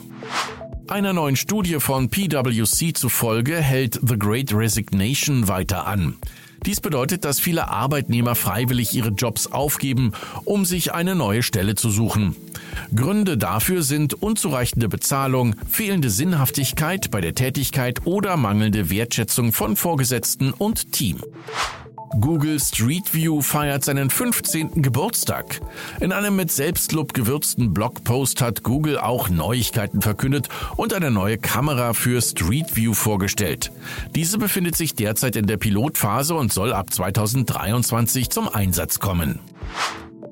Einer 0.90 1.12
neuen 1.12 1.36
Studie 1.36 1.80
von 1.80 2.10
PwC 2.10 2.94
zufolge 2.94 3.58
hält 3.58 4.00
The 4.02 4.18
Great 4.18 4.54
Resignation 4.54 5.50
weiter 5.50 5.86
an. 5.86 6.16
Dies 6.66 6.80
bedeutet, 6.80 7.26
dass 7.26 7.42
viele 7.42 7.68
Arbeitnehmer 7.68 8.36
freiwillig 8.36 8.94
ihre 8.94 9.10
Jobs 9.10 9.48
aufgeben, 9.48 10.14
um 10.46 10.64
sich 10.64 10.94
eine 10.94 11.14
neue 11.14 11.44
Stelle 11.44 11.76
zu 11.76 11.90
suchen. 11.90 12.38
Gründe 12.96 13.38
dafür 13.38 13.84
sind 13.84 14.14
unzureichende 14.14 14.88
Bezahlung, 14.88 15.56
fehlende 15.70 16.10
Sinnhaftigkeit 16.10 17.12
bei 17.12 17.20
der 17.20 17.36
Tätigkeit 17.36 18.06
oder 18.06 18.38
mangelnde 18.38 18.90
Wertschätzung 18.90 19.52
von 19.52 19.76
Vorgesetzten 19.76 20.54
und 20.54 20.94
Team. 20.94 21.20
Google 22.20 22.60
Street 22.60 23.14
View 23.14 23.42
feiert 23.42 23.84
seinen 23.84 24.10
15. 24.10 24.82
Geburtstag. 24.82 25.60
In 26.00 26.12
einem 26.12 26.36
mit 26.36 26.52
Selbstlob 26.52 27.14
gewürzten 27.14 27.74
Blogpost 27.74 28.42
hat 28.42 28.64
Google 28.64 28.98
auch 28.98 29.30
Neuigkeiten 29.30 30.02
verkündet 30.02 30.50
und 30.78 30.94
eine 30.94 31.12
neue 31.12 31.38
Kamera 31.38 31.94
für 31.94 32.22
Street 32.22 32.76
View 32.76 32.94
vorgestellt. 32.94 33.72
Diese 34.16 34.38
befindet 34.38 34.76
sich 34.76 34.96
derzeit 34.96 35.36
in 35.36 35.48
der 35.48 35.58
Pilotphase 35.58 36.34
und 36.34 36.54
soll 36.54 36.74
ab 36.74 36.94
2023 36.94 38.30
zum 38.30 38.48
Einsatz 38.48 39.00
kommen. 39.00 39.40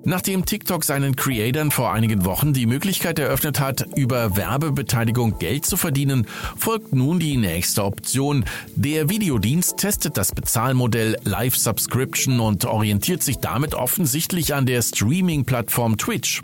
Nachdem 0.07 0.45
TikTok 0.45 0.83
seinen 0.83 1.15
Creatern 1.15 1.71
vor 1.71 1.91
einigen 1.91 2.25
Wochen 2.25 2.53
die 2.53 2.67
Möglichkeit 2.67 3.17
eröffnet 3.17 3.59
hat, 3.59 3.87
über 3.95 4.37
Werbebeteiligung 4.37 5.39
Geld 5.39 5.65
zu 5.65 5.77
verdienen, 5.77 6.27
folgt 6.55 6.93
nun 6.93 7.19
die 7.19 7.37
nächste 7.37 7.83
Option. 7.83 8.45
Der 8.75 9.09
Videodienst 9.09 9.77
testet 9.77 10.15
das 10.15 10.31
Bezahlmodell 10.31 11.17
Live 11.23 11.55
Subscription 11.57 12.39
und 12.39 12.65
orientiert 12.65 13.23
sich 13.23 13.39
damit 13.39 13.73
offensichtlich 13.73 14.53
an 14.53 14.67
der 14.67 14.83
Streaming-Plattform 14.83 15.97
Twitch. 15.97 16.41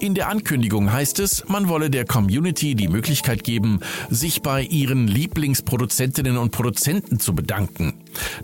In 0.00 0.14
der 0.14 0.28
Ankündigung 0.28 0.92
heißt 0.92 1.20
es, 1.20 1.48
man 1.48 1.68
wolle 1.68 1.90
der 1.90 2.04
Community 2.04 2.74
die 2.74 2.88
Möglichkeit 2.88 3.44
geben, 3.44 3.80
sich 4.10 4.42
bei 4.42 4.62
ihren 4.62 5.06
Lieblingsproduzentinnen 5.06 6.36
und 6.36 6.50
Produzenten 6.50 7.20
zu 7.20 7.34
bedanken. 7.34 7.94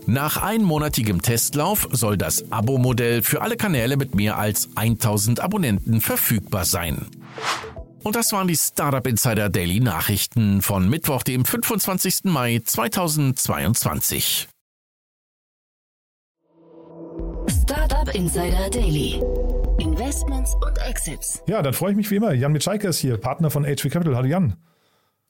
Nach 0.06 0.36
einmonatigem 0.36 1.22
Testlauf 1.22 1.88
soll 1.92 2.16
das 2.16 2.50
Abo-Modell 2.52 3.22
für 3.22 3.42
alle 3.42 3.56
Kanäle 3.56 3.96
mit 3.96 4.14
mehr 4.14 4.38
als 4.38 4.68
1000 4.76 5.40
Abonnenten 5.40 6.00
verfügbar 6.00 6.64
sein. 6.64 7.06
Und 8.02 8.16
das 8.16 8.32
waren 8.32 8.48
die 8.48 8.56
Startup 8.56 9.06
Insider 9.06 9.50
Daily 9.50 9.80
Nachrichten 9.80 10.62
von 10.62 10.88
Mittwoch, 10.88 11.22
dem 11.22 11.44
25. 11.44 12.24
Mai 12.24 12.62
2022. 12.64 14.48
Startup 17.46 18.14
Insider 18.14 18.70
Daily. 18.70 19.20
Investments 19.80 20.54
und 20.56 20.78
Exits. 20.86 21.42
Ja, 21.46 21.62
dann 21.62 21.72
freue 21.72 21.92
ich 21.92 21.96
mich 21.96 22.10
wie 22.10 22.16
immer. 22.16 22.34
Jan 22.34 22.52
Mitschaiker 22.52 22.90
ist 22.90 22.98
hier, 22.98 23.16
Partner 23.16 23.50
von 23.50 23.64
HV 23.64 23.88
Capital. 23.90 24.14
Hallo 24.14 24.28
Jan. 24.28 24.56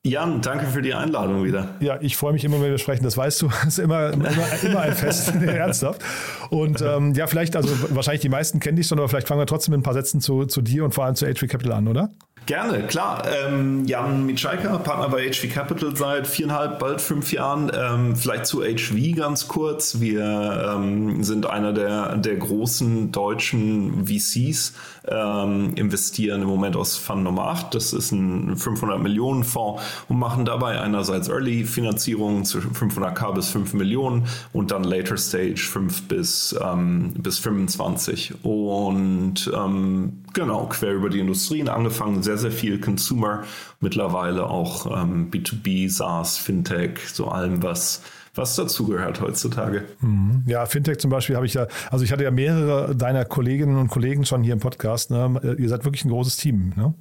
Jan, 0.03 0.41
danke 0.41 0.67
für 0.67 0.83
die 0.83 0.93
Einladung 0.95 1.45
wieder. 1.45 1.77
Ja, 1.81 1.99
ich 2.01 2.17
freue 2.17 2.33
mich 2.33 2.43
immer, 2.45 2.61
wenn 2.61 2.71
wir 2.71 2.79
sprechen. 2.79 3.05
Das 3.05 3.17
weißt 3.17 3.43
du, 3.43 3.49
das 3.65 3.65
ist 3.65 3.79
immer, 3.79 4.13
immer, 4.13 4.31
immer 4.63 4.81
ein 4.81 4.95
Fest, 4.95 5.33
ernsthaft. 5.47 6.03
Und 6.49 6.81
ähm, 6.81 7.15
ja, 7.15 7.29
vielleicht, 7.29 7.55
also 7.55 7.69
wahrscheinlich 7.95 8.23
die 8.23 8.29
meisten 8.29 8.59
kennen 8.59 8.77
dich 8.77 8.89
schon, 8.89 8.99
aber 8.99 9.09
vielleicht 9.09 9.29
fangen 9.29 9.41
wir 9.41 9.47
trotzdem 9.47 9.73
mit 9.73 9.81
ein 9.81 9.85
paar 9.85 9.95
Sätzen 9.95 10.21
zu, 10.21 10.47
zu 10.47 10.63
dir 10.63 10.85
und 10.85 10.95
vor 10.95 11.05
allem 11.05 11.15
zu 11.15 11.27
HV 11.27 11.47
Capital 11.47 11.73
an, 11.73 11.87
oder? 11.87 12.11
Gerne, 12.47 12.83
klar. 12.83 13.23
Ähm, 13.47 13.85
Jan 13.87 14.27
Mitschaiker, 14.27 14.79
Partner 14.79 15.09
bei 15.09 15.31
HV 15.31 15.53
Capital 15.53 15.95
seit 15.95 16.27
viereinhalb, 16.27 16.79
bald 16.81 17.01
fünf 17.01 17.33
Jahren. 17.33 17.71
Ähm, 17.73 18.17
vielleicht 18.17 18.47
zu 18.47 18.63
HV 18.63 19.15
ganz 19.15 19.47
kurz. 19.47 20.01
Wir 20.01 20.75
ähm, 20.75 21.23
sind 21.23 21.47
einer 21.47 21.73
der, 21.73 22.17
der 22.17 22.37
großen 22.37 23.13
deutschen 23.13 24.07
VCs, 24.07 24.75
ähm, 25.07 25.75
investieren 25.77 26.43
im 26.43 26.49
Moment 26.49 26.77
aus 26.77 26.97
Fund 26.97 27.23
Nummer 27.23 27.47
8. 27.49 27.75
Das 27.75 27.93
ist 27.93 28.11
ein 28.11 28.57
500 28.57 29.01
Millionen 29.01 29.45
Fonds 29.45 29.83
und 30.09 30.19
machen 30.19 30.45
dabei 30.45 30.81
einerseits 30.81 31.29
Early 31.29 31.65
Finanzierung 31.65 32.45
zwischen 32.45 32.73
500k 32.73 33.33
bis 33.33 33.51
5 33.51 33.75
Millionen 33.75 34.27
und 34.53 34.73
dann 34.73 34.83
Later 34.83 35.17
Stage 35.17 35.61
5 35.71 36.09
bis, 36.09 36.57
ähm, 36.61 37.15
bis 37.17 37.39
25. 37.39 38.45
Und 38.45 39.51
ähm, 39.55 40.25
genau, 40.33 40.67
quer 40.67 40.95
über 40.95 41.11
die 41.11 41.21
Industrien 41.21 41.69
angefangen, 41.69 42.23
sehr, 42.31 42.39
sehr 42.39 42.53
viel 42.53 42.81
Consumer, 42.81 43.43
mittlerweile 43.81 44.47
auch 44.47 44.87
ähm, 44.87 45.31
B2B, 45.31 45.91
SaaS, 45.91 46.39
Fintech, 46.39 47.01
so 47.13 47.29
allem, 47.29 47.63
was 47.63 48.03
was 48.37 48.55
dazugehört 48.55 49.21
heutzutage. 49.21 49.87
Mhm. 50.01 50.45
Ja, 50.47 50.65
Fintech 50.65 50.99
zum 50.99 51.11
Beispiel 51.11 51.35
habe 51.35 51.47
ich 51.47 51.55
ja, 51.55 51.67
also 51.91 52.05
ich 52.05 52.13
hatte 52.13 52.23
ja 52.23 52.31
mehrere 52.31 52.95
deiner 52.95 53.25
Kolleginnen 53.25 53.77
und 53.77 53.89
Kollegen 53.89 54.25
schon 54.25 54.45
hier 54.45 54.53
im 54.53 54.61
Podcast. 54.61 55.11
Ne? 55.11 55.57
Ihr 55.59 55.69
seid 55.69 55.85
wirklich 55.85 56.05
ein 56.05 56.11
großes 56.11 56.37
Team, 56.37 56.73
ne? 56.77 56.95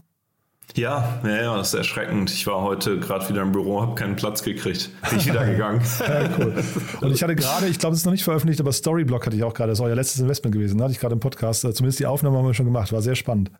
Ja, 0.76 1.20
ja, 1.24 1.42
ja, 1.42 1.58
das 1.58 1.70
ist 1.70 1.74
erschreckend. 1.76 2.32
Ich 2.32 2.46
war 2.48 2.62
heute 2.62 3.00
gerade 3.00 3.28
wieder 3.30 3.44
im 3.44 3.52
Büro, 3.52 3.82
habe 3.82 3.96
keinen 3.96 4.16
Platz 4.16 4.44
gekriegt. 4.44 4.90
Bin 5.10 5.20
ich 5.20 5.28
wieder 5.28 5.46
gegangen. 5.46 5.82
ja, 6.00 6.30
cool. 6.38 6.64
Und 7.02 7.12
ich 7.12 7.24
hatte 7.24 7.36
gerade, 7.36 7.68
ich 7.68 7.80
glaube, 7.80 7.94
es 7.94 8.02
ist 8.02 8.06
noch 8.06 8.12
nicht 8.12 8.24
veröffentlicht, 8.24 8.60
aber 8.60 8.72
Storyblock 8.72 9.26
hatte 9.26 9.36
ich 9.36 9.44
auch 9.44 9.54
gerade. 9.54 9.72
Das 9.72 9.80
war 9.80 9.88
euer 9.88 9.96
letztes 9.96 10.22
Investment 10.22 10.54
gewesen. 10.54 10.78
Da 10.78 10.86
hatte 10.86 10.94
ich 10.94 11.00
gerade 11.00 11.14
im 11.14 11.20
Podcast. 11.20 11.64
Äh, 11.64 11.74
zumindest 11.74 12.00
die 12.00 12.06
Aufnahme 12.06 12.38
haben 12.38 12.46
wir 12.46 12.54
schon 12.54 12.68
gemacht. 12.68 12.92
War 12.92 13.02
sehr 13.02 13.16
spannend. 13.16 13.52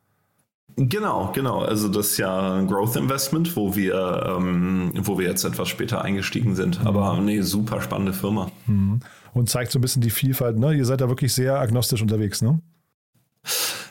Genau, 0.82 1.32
genau. 1.34 1.60
Also 1.60 1.90
das 1.90 2.12
ist 2.12 2.18
ja 2.20 2.56
ein 2.56 2.68
Growth 2.68 2.96
Investment, 2.96 3.56
wo 3.58 3.76
wir, 3.76 4.36
ähm, 4.38 4.94
wo 4.96 5.20
wir 5.20 5.28
jetzt 5.28 5.44
etwas 5.44 5.68
später 5.68 6.02
eingestiegen 6.04 6.56
sind. 6.56 6.80
Mhm. 6.80 6.88
Aber 6.88 7.20
nee, 7.20 7.42
super 7.42 7.82
spannende 7.82 8.14
Firma. 8.14 8.50
Mhm. 8.66 9.02
Und 9.34 9.50
zeigt 9.50 9.74
so 9.74 9.80
ein 9.80 9.82
bisschen 9.82 10.02
die 10.02 10.10
Vielfalt. 10.10 10.58
Ne? 10.58 10.74
Ihr 10.74 10.86
seid 10.86 11.02
da 11.02 11.10
wirklich 11.10 11.34
sehr 11.34 11.60
agnostisch 11.60 12.02
unterwegs, 12.02 12.42
ne? 12.42 12.62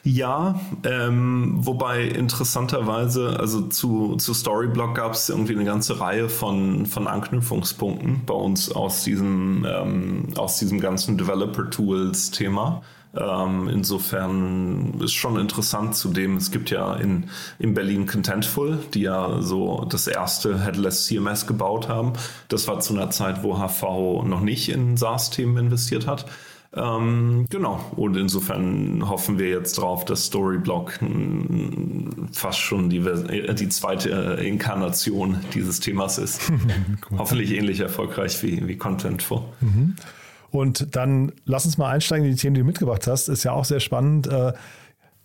Ja, 0.04 0.58
ähm, 0.84 1.56
wobei 1.58 2.04
interessanterweise, 2.04 3.38
also 3.38 3.62
zu, 3.62 4.16
zu 4.16 4.32
Storyblock 4.32 4.94
gab 4.94 5.12
es 5.12 5.28
irgendwie 5.28 5.54
eine 5.54 5.64
ganze 5.64 6.00
Reihe 6.00 6.28
von, 6.28 6.86
von 6.86 7.06
Anknüpfungspunkten 7.06 8.22
bei 8.24 8.34
uns 8.34 8.72
aus 8.72 9.04
diesem, 9.04 9.66
ähm, 9.68 10.28
aus 10.36 10.58
diesem 10.58 10.80
ganzen 10.80 11.18
Developer-Tools-Thema. 11.18 12.82
Ähm, 13.18 13.68
insofern 13.68 15.00
ist 15.00 15.14
schon 15.14 15.38
interessant 15.38 15.96
zudem, 15.96 16.36
es 16.36 16.50
gibt 16.50 16.70
ja 16.70 16.94
in, 16.94 17.30
in 17.58 17.74
Berlin 17.74 18.06
Contentful, 18.06 18.78
die 18.94 19.02
ja 19.02 19.40
so 19.40 19.86
das 19.88 20.06
erste 20.06 20.60
Headless 20.60 21.06
CMS 21.06 21.46
gebaut 21.46 21.88
haben. 21.88 22.12
Das 22.48 22.68
war 22.68 22.80
zu 22.80 22.94
einer 22.94 23.10
Zeit, 23.10 23.42
wo 23.42 23.58
HV 23.58 24.24
noch 24.24 24.40
nicht 24.40 24.68
in 24.68 24.96
SaaS-Themen 24.96 25.56
investiert 25.56 26.06
hat. 26.06 26.26
Ähm, 26.76 27.46
genau, 27.48 27.80
und 27.96 28.16
insofern 28.16 29.08
hoffen 29.08 29.38
wir 29.38 29.48
jetzt 29.48 29.78
drauf, 29.78 30.04
dass 30.04 30.26
Storyblock 30.26 31.00
fast 32.32 32.58
schon 32.58 32.90
die, 32.90 33.02
die 33.54 33.68
zweite 33.70 34.10
Inkarnation 34.42 35.38
dieses 35.54 35.80
Themas 35.80 36.18
ist. 36.18 36.52
Hoffentlich 37.18 37.52
ähnlich 37.52 37.80
erfolgreich 37.80 38.42
wie, 38.42 38.68
wie 38.68 38.76
Contentful. 38.76 39.44
Mhm. 39.60 39.96
Und 40.50 40.96
dann 40.96 41.32
lass 41.44 41.66
uns 41.66 41.78
mal 41.78 41.90
einsteigen 41.90 42.24
in 42.24 42.32
die 42.32 42.40
Themen, 42.40 42.54
die 42.54 42.60
du 42.60 42.66
mitgebracht 42.66 43.06
hast. 43.06 43.28
Ist 43.28 43.44
ja 43.44 43.52
auch 43.52 43.64
sehr 43.64 43.80
spannend. 43.80 44.26
Äh, 44.26 44.52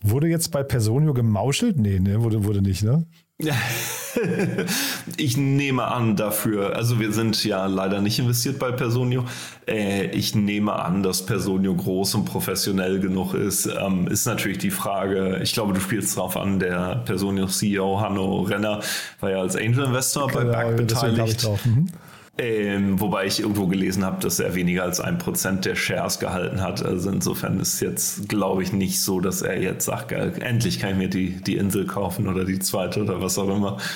wurde 0.02 0.28
jetzt 0.28 0.52
bei 0.52 0.64
Personio 0.64 1.14
gemauschelt? 1.14 1.80
Nee, 1.80 2.00
ne, 2.00 2.22
wurde, 2.22 2.44
wurde 2.44 2.62
nicht, 2.62 2.84
ne? 2.84 3.06
ich 5.18 5.38
nehme 5.38 5.86
an 5.86 6.16
dafür, 6.16 6.76
also 6.76 7.00
wir 7.00 7.12
sind 7.12 7.44
ja 7.44 7.66
leider 7.66 8.00
nicht 8.00 8.20
investiert 8.20 8.60
bei 8.60 8.72
Personio. 8.72 9.26
Äh, 9.68 10.08
ich 10.08 10.36
nehme 10.36 10.74
an, 10.74 11.04
dass 11.04 11.26
Personio 11.26 11.76
groß 11.76 12.16
und 12.16 12.26
professionell 12.26 13.00
genug 13.00 13.34
ist. 13.34 13.66
Ähm, 13.66 14.08
ist 14.08 14.26
natürlich 14.26 14.60
die 14.60 14.72
Frage, 14.72 15.40
ich 15.42 15.54
glaube, 15.54 15.74
du 15.74 15.80
spielst 15.80 16.16
drauf 16.16 16.38
an, 16.38 16.60
der 16.60 16.98
Personio 17.06 17.48
CEO 17.48 18.00
Hanno 18.00 18.42
Renner 18.42 18.82
war 19.20 19.32
ja 19.32 19.42
als 19.42 19.56
Angel 19.56 19.86
Investor 19.86 20.28
genau, 20.28 20.42
bei 20.42 20.46
Back 20.52 20.78
beteiligt. 20.78 21.48
Mhm. 21.66 21.88
Ähm, 22.36 23.00
wobei 23.00 23.28
ich 23.28 23.42
irgendwo 23.42 23.68
gelesen 23.68 24.04
habe, 24.04 24.20
dass 24.20 24.40
er 24.40 24.56
weniger 24.56 24.82
als 24.82 25.00
ein 25.00 25.20
Prozent 25.20 25.66
der 25.66 25.76
Shares 25.76 26.18
gehalten 26.18 26.62
hat. 26.62 26.84
Also 26.84 27.12
insofern 27.12 27.60
ist 27.60 27.76
es 27.76 27.80
jetzt, 27.80 28.28
glaube 28.28 28.64
ich, 28.64 28.74
nicht 28.74 29.02
so, 29.02 29.20
dass 29.20 29.44
er 29.44 29.62
jetzt 29.62 29.86
sagt, 29.86 30.08
geil, 30.08 30.34
endlich 30.40 30.80
kann 30.80 30.92
ich 30.92 30.98
mir 30.98 31.10
die, 31.10 31.44
die 31.44 31.58
Insel 31.58 31.86
kaufen 31.86 32.28
oder 32.28 32.44
die 32.44 32.58
zweite 32.58 33.04
oder 33.04 33.22
was 33.22 33.38
auch 33.38 33.56
immer. 33.56 33.78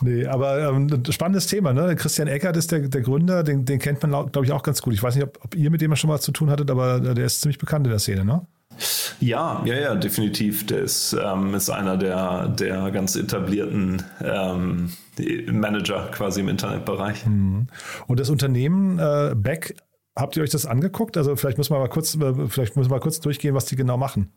Nee, 0.00 0.26
aber 0.26 0.68
ähm, 0.68 1.02
spannendes 1.10 1.46
Thema. 1.46 1.72
Ne? 1.72 1.96
Christian 1.96 2.28
Eckert 2.28 2.56
ist 2.56 2.72
der, 2.72 2.80
der 2.80 3.00
Gründer, 3.00 3.42
den, 3.42 3.64
den 3.64 3.78
kennt 3.78 4.02
man, 4.02 4.10
glaube 4.10 4.44
ich, 4.44 4.52
auch 4.52 4.62
ganz 4.62 4.82
gut. 4.82 4.92
Ich 4.92 5.02
weiß 5.02 5.14
nicht, 5.14 5.24
ob, 5.24 5.38
ob 5.42 5.54
ihr 5.54 5.70
mit 5.70 5.80
dem 5.80 5.94
schon 5.96 6.08
mal 6.08 6.20
zu 6.20 6.32
tun 6.32 6.50
hattet, 6.50 6.70
aber 6.70 7.00
der 7.00 7.24
ist 7.24 7.40
ziemlich 7.40 7.58
bekannt 7.58 7.86
in 7.86 7.90
der 7.90 8.00
Szene, 8.00 8.24
ne? 8.24 8.46
Ja, 9.20 9.62
ja, 9.64 9.74
ja, 9.74 9.94
definitiv. 9.94 10.66
Der 10.66 10.80
ist, 10.80 11.16
ähm, 11.22 11.54
ist 11.54 11.70
einer 11.70 11.96
der, 11.96 12.48
der 12.48 12.90
ganz 12.90 13.16
etablierten 13.16 14.02
ähm, 14.22 14.90
Manager 15.50 16.08
quasi 16.10 16.40
im 16.40 16.48
Internetbereich. 16.48 17.26
Mhm. 17.26 17.66
Und 18.06 18.20
das 18.20 18.30
Unternehmen 18.30 18.98
äh, 18.98 19.34
Beck, 19.36 19.76
habt 20.16 20.36
ihr 20.36 20.42
euch 20.42 20.50
das 20.50 20.66
angeguckt? 20.66 21.16
Also 21.16 21.36
vielleicht 21.36 21.58
müssen 21.58 21.74
wir 21.74 21.78
mal 21.78 21.88
kurz, 21.88 22.14
äh, 22.14 22.48
vielleicht 22.48 22.76
müssen 22.76 22.90
wir 22.90 22.96
mal 22.96 23.00
kurz 23.00 23.20
durchgehen, 23.20 23.54
was 23.54 23.66
die 23.66 23.76
genau 23.76 23.96
machen. 23.96 24.32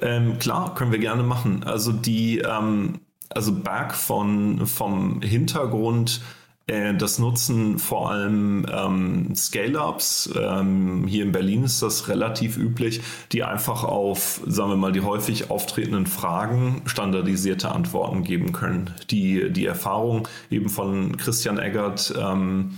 Ähm, 0.00 0.38
klar, 0.38 0.74
können 0.74 0.92
wir 0.92 0.98
gerne 0.98 1.22
machen. 1.22 1.64
Also 1.64 1.92
die, 1.92 2.38
ähm, 2.38 3.00
also 3.30 3.52
Back 3.52 3.94
von, 3.94 4.66
vom 4.66 5.22
Hintergrund 5.22 6.20
das 6.68 7.20
nutzen 7.20 7.78
vor 7.78 8.10
allem 8.10 8.66
ähm, 8.68 9.36
Scale-Ups. 9.36 10.30
Ähm, 10.36 11.06
hier 11.06 11.22
in 11.22 11.30
Berlin 11.30 11.62
ist 11.62 11.80
das 11.80 12.08
relativ 12.08 12.56
üblich, 12.56 13.02
die 13.30 13.44
einfach 13.44 13.84
auf, 13.84 14.40
sagen 14.46 14.70
wir 14.70 14.76
mal, 14.76 14.90
die 14.90 15.02
häufig 15.02 15.48
auftretenden 15.48 16.06
Fragen 16.06 16.82
standardisierte 16.86 17.70
Antworten 17.70 18.24
geben 18.24 18.52
können. 18.52 18.90
Die, 19.10 19.52
die 19.52 19.64
Erfahrung 19.64 20.26
eben 20.50 20.68
von 20.68 21.16
Christian 21.16 21.60
Eggert 21.60 22.12
ähm, 22.18 22.76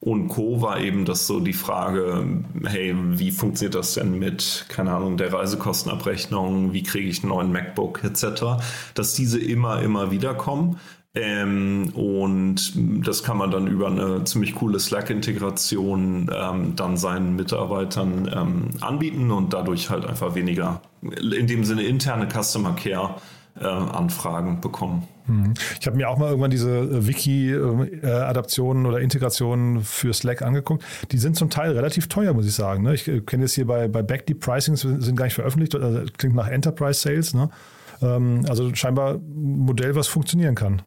und 0.00 0.28
Co. 0.28 0.60
war 0.60 0.78
eben 0.80 1.06
das 1.06 1.26
so 1.26 1.40
die 1.40 1.54
Frage, 1.54 2.26
hey, 2.66 2.94
wie 2.94 3.30
funktioniert 3.30 3.74
das 3.74 3.94
denn 3.94 4.18
mit, 4.18 4.66
keine 4.68 4.92
Ahnung, 4.92 5.16
der 5.16 5.32
Reisekostenabrechnung, 5.32 6.74
wie 6.74 6.82
kriege 6.82 7.08
ich 7.08 7.22
einen 7.22 7.30
neuen 7.30 7.52
MacBook 7.52 8.04
etc., 8.04 8.62
dass 8.94 9.14
diese 9.14 9.38
immer, 9.38 9.80
immer 9.80 10.10
wieder 10.10 10.34
kommen. 10.34 10.78
Ähm, 11.14 11.90
und 11.94 12.72
das 13.04 13.24
kann 13.24 13.36
man 13.36 13.50
dann 13.50 13.66
über 13.66 13.88
eine 13.88 14.22
ziemlich 14.24 14.54
coole 14.54 14.78
Slack-Integration 14.78 16.30
ähm, 16.32 16.76
dann 16.76 16.96
seinen 16.96 17.34
Mitarbeitern 17.34 18.30
ähm, 18.32 18.70
anbieten 18.80 19.32
und 19.32 19.52
dadurch 19.52 19.90
halt 19.90 20.06
einfach 20.06 20.36
weniger, 20.36 20.80
in 21.02 21.48
dem 21.48 21.64
Sinne 21.64 21.82
interne 21.82 22.28
Customer 22.28 22.76
Care 22.76 23.16
äh, 23.60 23.64
Anfragen 23.66 24.60
bekommen. 24.60 25.08
Mhm. 25.26 25.54
Ich 25.80 25.86
habe 25.86 25.96
mir 25.96 26.08
auch 26.08 26.16
mal 26.16 26.28
irgendwann 26.28 26.52
diese 26.52 26.70
äh, 26.78 27.06
Wiki-Adaptionen 27.08 28.86
oder 28.86 29.00
Integrationen 29.00 29.82
für 29.82 30.14
Slack 30.14 30.42
angeguckt. 30.42 30.84
Die 31.10 31.18
sind 31.18 31.34
zum 31.34 31.50
Teil 31.50 31.72
relativ 31.72 32.06
teuer, 32.06 32.34
muss 32.34 32.46
ich 32.46 32.54
sagen. 32.54 32.84
Ne? 32.84 32.94
Ich 32.94 33.08
äh, 33.08 33.20
kenne 33.20 33.44
jetzt 33.44 33.54
hier 33.54 33.66
bei, 33.66 33.88
bei 33.88 34.02
Backdeep 34.02 34.38
Pricings, 34.38 34.82
sind 34.82 35.16
gar 35.16 35.24
nicht 35.24 35.34
veröffentlicht, 35.34 35.74
also 35.74 36.02
klingt 36.16 36.36
nach 36.36 36.48
Enterprise 36.48 37.00
Sales. 37.00 37.34
Ne? 37.34 37.50
Ähm, 38.00 38.44
also 38.48 38.72
scheinbar 38.74 39.14
ein 39.14 39.58
Modell, 39.58 39.96
was 39.96 40.06
funktionieren 40.06 40.54
kann. 40.54 40.82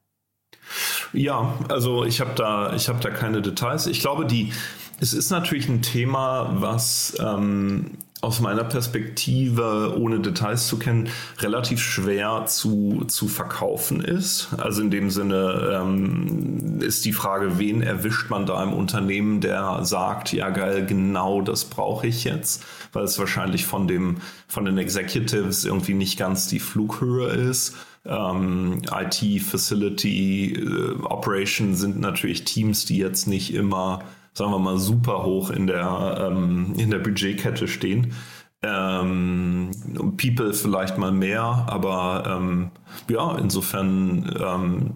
Ja, 1.13 1.53
also 1.69 2.05
ich 2.05 2.21
habe 2.21 2.31
da, 2.35 2.73
ich 2.73 2.85
da 2.85 3.09
keine 3.09 3.41
Details. 3.41 3.87
Ich 3.87 3.99
glaube, 3.99 4.25
die, 4.25 4.51
es 4.99 5.13
ist 5.13 5.29
natürlich 5.29 5.67
ein 5.69 5.81
Thema, 5.81 6.49
was 6.53 7.15
ähm, 7.19 7.97
aus 8.23 8.39
meiner 8.39 8.63
Perspektive, 8.63 9.95
ohne 9.99 10.21
Details 10.21 10.67
zu 10.69 10.79
kennen, 10.79 11.09
relativ 11.39 11.81
schwer 11.81 12.45
zu, 12.47 13.03
zu 13.07 13.27
verkaufen 13.27 13.99
ist. 13.99 14.47
Also 14.57 14.81
in 14.81 14.91
dem 14.91 15.09
Sinne 15.09 15.81
ähm, 15.81 16.79
ist 16.79 17.03
die 17.03 17.11
Frage, 17.11 17.59
wen 17.59 17.81
erwischt 17.81 18.29
man 18.29 18.45
da 18.45 18.63
im 18.63 18.71
Unternehmen, 18.71 19.41
der 19.41 19.83
sagt, 19.83 20.31
ja 20.31 20.51
geil, 20.51 20.85
genau 20.85 21.41
das 21.41 21.65
brauche 21.65 22.07
ich 22.07 22.23
jetzt, 22.23 22.63
weil 22.93 23.03
es 23.03 23.19
wahrscheinlich 23.19 23.65
von 23.65 23.89
dem, 23.89 24.21
von 24.47 24.63
den 24.63 24.77
Executives 24.77 25.65
irgendwie 25.65 25.93
nicht 25.93 26.17
ganz 26.17 26.47
die 26.47 26.59
Flughöhe 26.59 27.27
ist. 27.27 27.75
Ähm, 28.05 28.81
IT, 28.91 29.41
Facility, 29.41 30.53
äh, 30.53 31.03
Operation 31.03 31.75
sind 31.75 31.99
natürlich 31.99 32.43
Teams, 32.43 32.85
die 32.85 32.97
jetzt 32.97 33.27
nicht 33.27 33.53
immer, 33.53 33.99
sagen 34.33 34.51
wir 34.51 34.59
mal, 34.59 34.77
super 34.77 35.23
hoch 35.23 35.51
in 35.51 35.67
der, 35.67 36.29
ähm, 36.31 36.73
in 36.77 36.91
der 36.91 36.99
Budgetkette 36.99 37.67
stehen. 37.67 38.13
Ähm, 38.61 39.71
People 40.17 40.53
vielleicht 40.53 40.97
mal 40.97 41.11
mehr, 41.11 41.41
aber 41.41 42.23
ähm, 42.27 42.71
ja, 43.09 43.37
insofern, 43.37 44.33
ähm, 44.41 44.91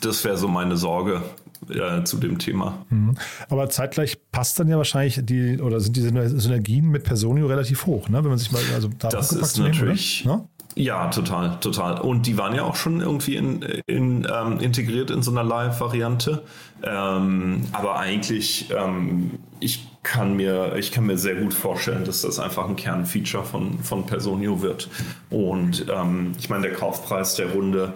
das 0.00 0.24
wäre 0.24 0.38
so 0.38 0.48
meine 0.48 0.76
Sorge 0.76 1.22
äh, 1.68 2.04
zu 2.04 2.16
dem 2.16 2.38
Thema. 2.38 2.84
Mhm. 2.88 3.16
Aber 3.48 3.68
zeitgleich 3.68 4.18
passt 4.32 4.58
dann 4.58 4.68
ja 4.68 4.76
wahrscheinlich 4.76 5.20
die, 5.22 5.60
oder 5.60 5.80
sind 5.80 5.96
die 5.96 6.00
Synergien 6.00 6.88
mit 6.88 7.04
Personio 7.04 7.46
relativ 7.46 7.86
hoch, 7.86 8.08
ne? 8.08 8.22
wenn 8.22 8.30
man 8.30 8.38
sich 8.38 8.50
mal, 8.52 8.62
also 8.74 8.90
da 8.98 9.08
Das 9.08 9.32
ist 9.32 9.58
natürlich, 9.58 10.24
nehmen, 10.24 10.48
ja, 10.76 11.08
total, 11.08 11.58
total. 11.60 12.00
Und 12.00 12.26
die 12.26 12.38
waren 12.38 12.54
ja 12.54 12.62
auch 12.62 12.76
schon 12.76 13.00
irgendwie 13.00 13.36
in, 13.36 13.62
in, 13.86 14.26
ähm, 14.32 14.60
integriert 14.60 15.10
in 15.10 15.22
so 15.22 15.30
einer 15.30 15.42
Live-Variante. 15.42 16.42
Ähm, 16.82 17.62
aber 17.72 17.98
eigentlich, 17.98 18.70
ähm, 18.70 19.32
ich 19.58 19.86
kann 20.02 20.36
mir, 20.36 20.76
ich 20.76 20.92
kann 20.92 21.06
mir 21.06 21.18
sehr 21.18 21.34
gut 21.34 21.52
vorstellen, 21.52 22.04
dass 22.04 22.22
das 22.22 22.38
einfach 22.38 22.68
ein 22.68 22.76
Kernfeature 22.76 23.44
von, 23.44 23.80
von 23.80 24.06
Personio 24.06 24.62
wird. 24.62 24.88
Und 25.28 25.86
ähm, 25.94 26.32
ich 26.38 26.48
meine, 26.48 26.68
der 26.68 26.76
Kaufpreis 26.76 27.34
der 27.34 27.50
Runde 27.50 27.92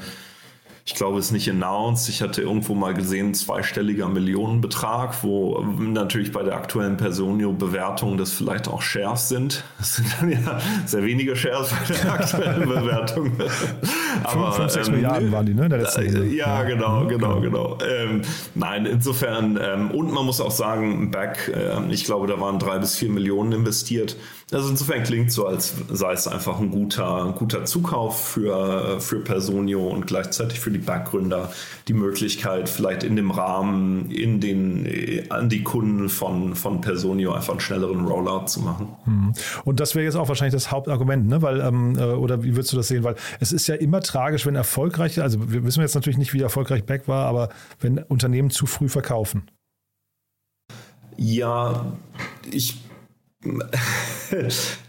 ich 0.86 0.94
glaube, 0.94 1.18
es 1.18 1.26
ist 1.26 1.32
nicht 1.32 1.48
announced. 1.48 2.10
Ich 2.10 2.20
hatte 2.20 2.42
irgendwo 2.42 2.74
mal 2.74 2.92
gesehen, 2.92 3.32
zweistelliger 3.32 4.06
Millionenbetrag, 4.06 5.22
wo 5.22 5.64
natürlich 5.78 6.30
bei 6.30 6.42
der 6.42 6.56
aktuellen 6.56 6.98
Personio-Bewertung 6.98 8.18
das 8.18 8.32
vielleicht 8.32 8.68
auch 8.68 8.82
Shares 8.82 9.30
sind. 9.30 9.64
Das 9.78 9.96
sind 9.96 10.06
dann 10.20 10.30
ja 10.30 10.60
sehr 10.84 11.02
wenige 11.02 11.36
Shares 11.36 11.70
bei 11.70 11.94
der 11.94 12.12
aktuellen 12.12 12.68
Bewertung. 12.68 13.32
Aber, 14.24 14.52
5, 14.52 14.72
6 14.72 14.88
ähm, 14.88 14.94
Milliarden 14.94 15.32
waren 15.32 15.46
die, 15.46 15.54
ne? 15.54 15.70
Der 15.70 15.78
letzten 15.78 16.02
äh, 16.02 16.34
ja, 16.34 16.62
genau, 16.64 17.06
genau, 17.06 17.40
genau. 17.40 17.78
Ähm, 17.82 18.20
nein, 18.54 18.84
insofern, 18.84 19.58
ähm, 19.62 19.90
und 19.90 20.12
man 20.12 20.26
muss 20.26 20.42
auch 20.42 20.50
sagen, 20.50 21.10
Back, 21.10 21.50
äh, 21.54 21.92
ich 21.92 22.04
glaube, 22.04 22.26
da 22.26 22.38
waren 22.38 22.58
drei 22.58 22.78
bis 22.78 22.96
vier 22.96 23.08
Millionen 23.08 23.52
investiert. 23.52 24.16
Also 24.52 24.68
insofern 24.68 25.02
klingt 25.02 25.32
so, 25.32 25.46
als 25.46 25.74
sei 25.90 26.12
es 26.12 26.28
einfach 26.28 26.60
ein 26.60 26.70
guter, 26.70 27.24
ein 27.24 27.34
guter 27.34 27.64
Zukauf 27.64 28.28
für, 28.28 29.00
für 29.00 29.20
Personio 29.20 29.88
und 29.88 30.06
gleichzeitig 30.06 30.60
für 30.60 30.70
die 30.70 30.78
Backgründer 30.78 31.50
die 31.88 31.94
Möglichkeit, 31.94 32.68
vielleicht 32.68 33.04
in 33.04 33.16
dem 33.16 33.30
Rahmen 33.30 34.10
in 34.10 34.40
den, 34.40 35.30
an 35.30 35.48
die 35.48 35.62
Kunden 35.62 36.08
von, 36.08 36.54
von 36.54 36.80
Personio 36.82 37.32
einfach 37.32 37.52
einen 37.52 37.60
schnelleren 37.60 38.06
Rollout 38.06 38.46
zu 38.46 38.60
machen. 38.60 38.88
Mhm. 39.06 39.32
Und 39.64 39.80
das 39.80 39.94
wäre 39.94 40.04
jetzt 40.04 40.16
auch 40.16 40.28
wahrscheinlich 40.28 40.54
das 40.54 40.70
Hauptargument, 40.70 41.26
ne? 41.26 41.40
Weil, 41.40 41.60
ähm, 41.60 41.96
äh, 41.98 42.04
oder 42.04 42.42
wie 42.42 42.54
würdest 42.54 42.72
du 42.72 42.76
das 42.76 42.88
sehen? 42.88 43.02
Weil 43.02 43.16
es 43.40 43.50
ist 43.50 43.66
ja 43.66 43.74
immer 43.74 44.00
tragisch, 44.00 44.44
wenn 44.46 44.56
erfolgreiche, 44.56 45.22
also 45.22 45.50
wir 45.50 45.64
wissen 45.64 45.80
jetzt 45.80 45.94
natürlich 45.94 46.18
nicht, 46.18 46.34
wie 46.34 46.42
erfolgreich 46.42 46.84
Back 46.84 47.08
war, 47.08 47.26
aber 47.26 47.48
wenn 47.80 47.98
Unternehmen 47.98 48.50
zu 48.50 48.66
früh 48.66 48.88
verkaufen. 48.88 49.50
Ja, 51.16 51.86
ich 52.50 52.83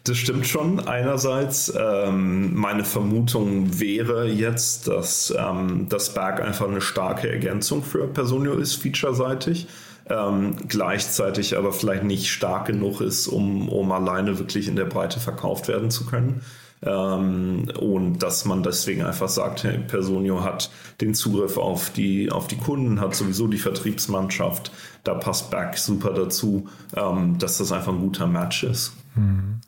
Das 0.04 0.18
stimmt 0.18 0.48
schon. 0.48 0.88
Einerseits, 0.88 1.74
ähm, 1.78 2.54
meine 2.56 2.84
Vermutung 2.84 3.80
wäre 3.80 4.28
jetzt, 4.28 4.88
dass 4.88 5.34
ähm, 5.38 5.88
das 5.90 6.14
Berg 6.14 6.42
einfach 6.42 6.68
eine 6.68 6.82
starke 6.82 7.30
Ergänzung 7.30 7.84
für 7.84 8.08
Personio 8.08 8.54
ist, 8.54 8.76
featureseitig. 8.76 9.68
Ähm, 10.08 10.56
gleichzeitig 10.68 11.58
aber 11.58 11.74
vielleicht 11.74 12.04
nicht 12.04 12.30
stark 12.30 12.68
genug 12.68 13.02
ist, 13.02 13.28
um, 13.28 13.68
um 13.70 13.92
alleine 13.92 14.38
wirklich 14.38 14.68
in 14.68 14.76
der 14.76 14.86
Breite 14.86 15.20
verkauft 15.20 15.68
werden 15.68 15.90
zu 15.90 16.06
können. 16.06 16.42
Ähm, 16.86 17.68
und 17.80 18.20
dass 18.20 18.46
man 18.46 18.64
deswegen 18.64 19.04
einfach 19.04 19.30
sagt, 19.30 19.64
hey, 19.64 19.80
Personio 19.80 20.44
hat 20.44 20.70
den 21.02 21.14
Zugriff 21.14 21.58
auf 21.58 21.90
die, 21.90 22.32
auf 22.32 22.48
die 22.48 22.58
Kunden, 22.58 23.02
hat 23.02 23.16
sowieso 23.16 23.48
die 23.48 23.58
Vertriebsmannschaft, 23.58 24.72
da 25.04 25.16
passt 25.16 25.50
Back 25.52 25.78
super 25.78 26.14
dazu, 26.14 26.68
ähm, 26.96 27.38
dass 27.40 27.58
das 27.58 27.72
einfach 27.72 27.92
ein 27.92 28.00
guter 28.00 28.28
Match 28.28 28.64
ist. 28.64 28.94
Mhm. 29.16 29.62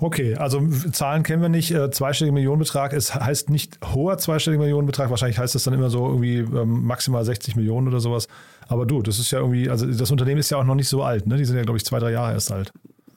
Okay, 0.00 0.34
also 0.34 0.66
Zahlen 0.92 1.22
kennen 1.22 1.42
wir 1.42 1.48
nicht. 1.48 1.70
Äh, 1.72 1.90
zweistelliger 1.90 2.34
Millionenbetrag 2.34 2.92
es 2.92 3.14
heißt 3.14 3.50
nicht 3.50 3.78
hoher 3.94 4.18
zweistelliger 4.18 4.62
Millionenbetrag. 4.62 5.10
Wahrscheinlich 5.10 5.38
heißt 5.38 5.54
das 5.54 5.62
dann 5.62 5.74
immer 5.74 5.90
so 5.90 6.06
irgendwie 6.08 6.38
ähm, 6.38 6.84
maximal 6.84 7.24
60 7.24 7.54
Millionen 7.54 7.86
oder 7.86 8.00
sowas. 8.00 8.26
Aber 8.66 8.86
du, 8.86 9.02
das 9.02 9.18
ist 9.18 9.30
ja 9.30 9.38
irgendwie, 9.38 9.68
also 9.68 9.86
das 9.86 10.10
Unternehmen 10.10 10.40
ist 10.40 10.50
ja 10.50 10.58
auch 10.58 10.64
noch 10.64 10.74
nicht 10.74 10.88
so 10.88 11.02
alt. 11.02 11.26
Ne? 11.26 11.36
Die 11.36 11.44
sind 11.44 11.56
ja, 11.56 11.62
glaube 11.62 11.76
ich, 11.76 11.84
zwei, 11.84 12.00
drei 12.00 12.10
Jahre 12.10 12.32
erst 12.32 12.50
alt. 12.50 12.72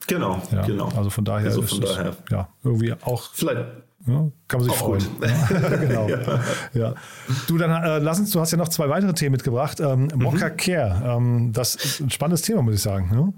Genau, 0.06 0.40
ja, 0.52 0.64
genau. 0.64 0.88
Also 0.96 1.10
von 1.10 1.24
daher 1.24 1.48
also 1.48 1.62
von 1.62 1.82
ist 1.82 1.96
daher. 1.96 2.10
Es, 2.10 2.30
ja 2.30 2.48
irgendwie 2.62 2.92
auch. 2.92 3.30
Vielleicht 3.32 3.66
ja, 4.06 4.30
kann 4.46 4.60
man 4.60 4.68
sich 4.68 4.78
freuen. 4.78 5.04
genau. 5.80 6.08
Ja. 6.16 6.40
ja. 6.74 6.94
Du, 7.48 7.58
dann 7.58 7.70
äh, 7.82 7.98
lass 7.98 8.20
uns, 8.20 8.30
du 8.30 8.40
hast 8.40 8.52
ja 8.52 8.58
noch 8.58 8.68
zwei 8.68 8.88
weitere 8.88 9.12
Themen 9.14 9.32
mitgebracht. 9.32 9.80
Ähm, 9.80 10.08
Mokka 10.14 10.50
mhm. 10.50 10.56
Care, 10.56 11.16
ähm, 11.16 11.52
das 11.52 11.74
ist 11.74 12.00
ein 12.00 12.10
spannendes 12.10 12.42
Thema, 12.42 12.62
muss 12.62 12.74
ich 12.74 12.82
sagen. 12.82 13.10
Ne? 13.10 13.32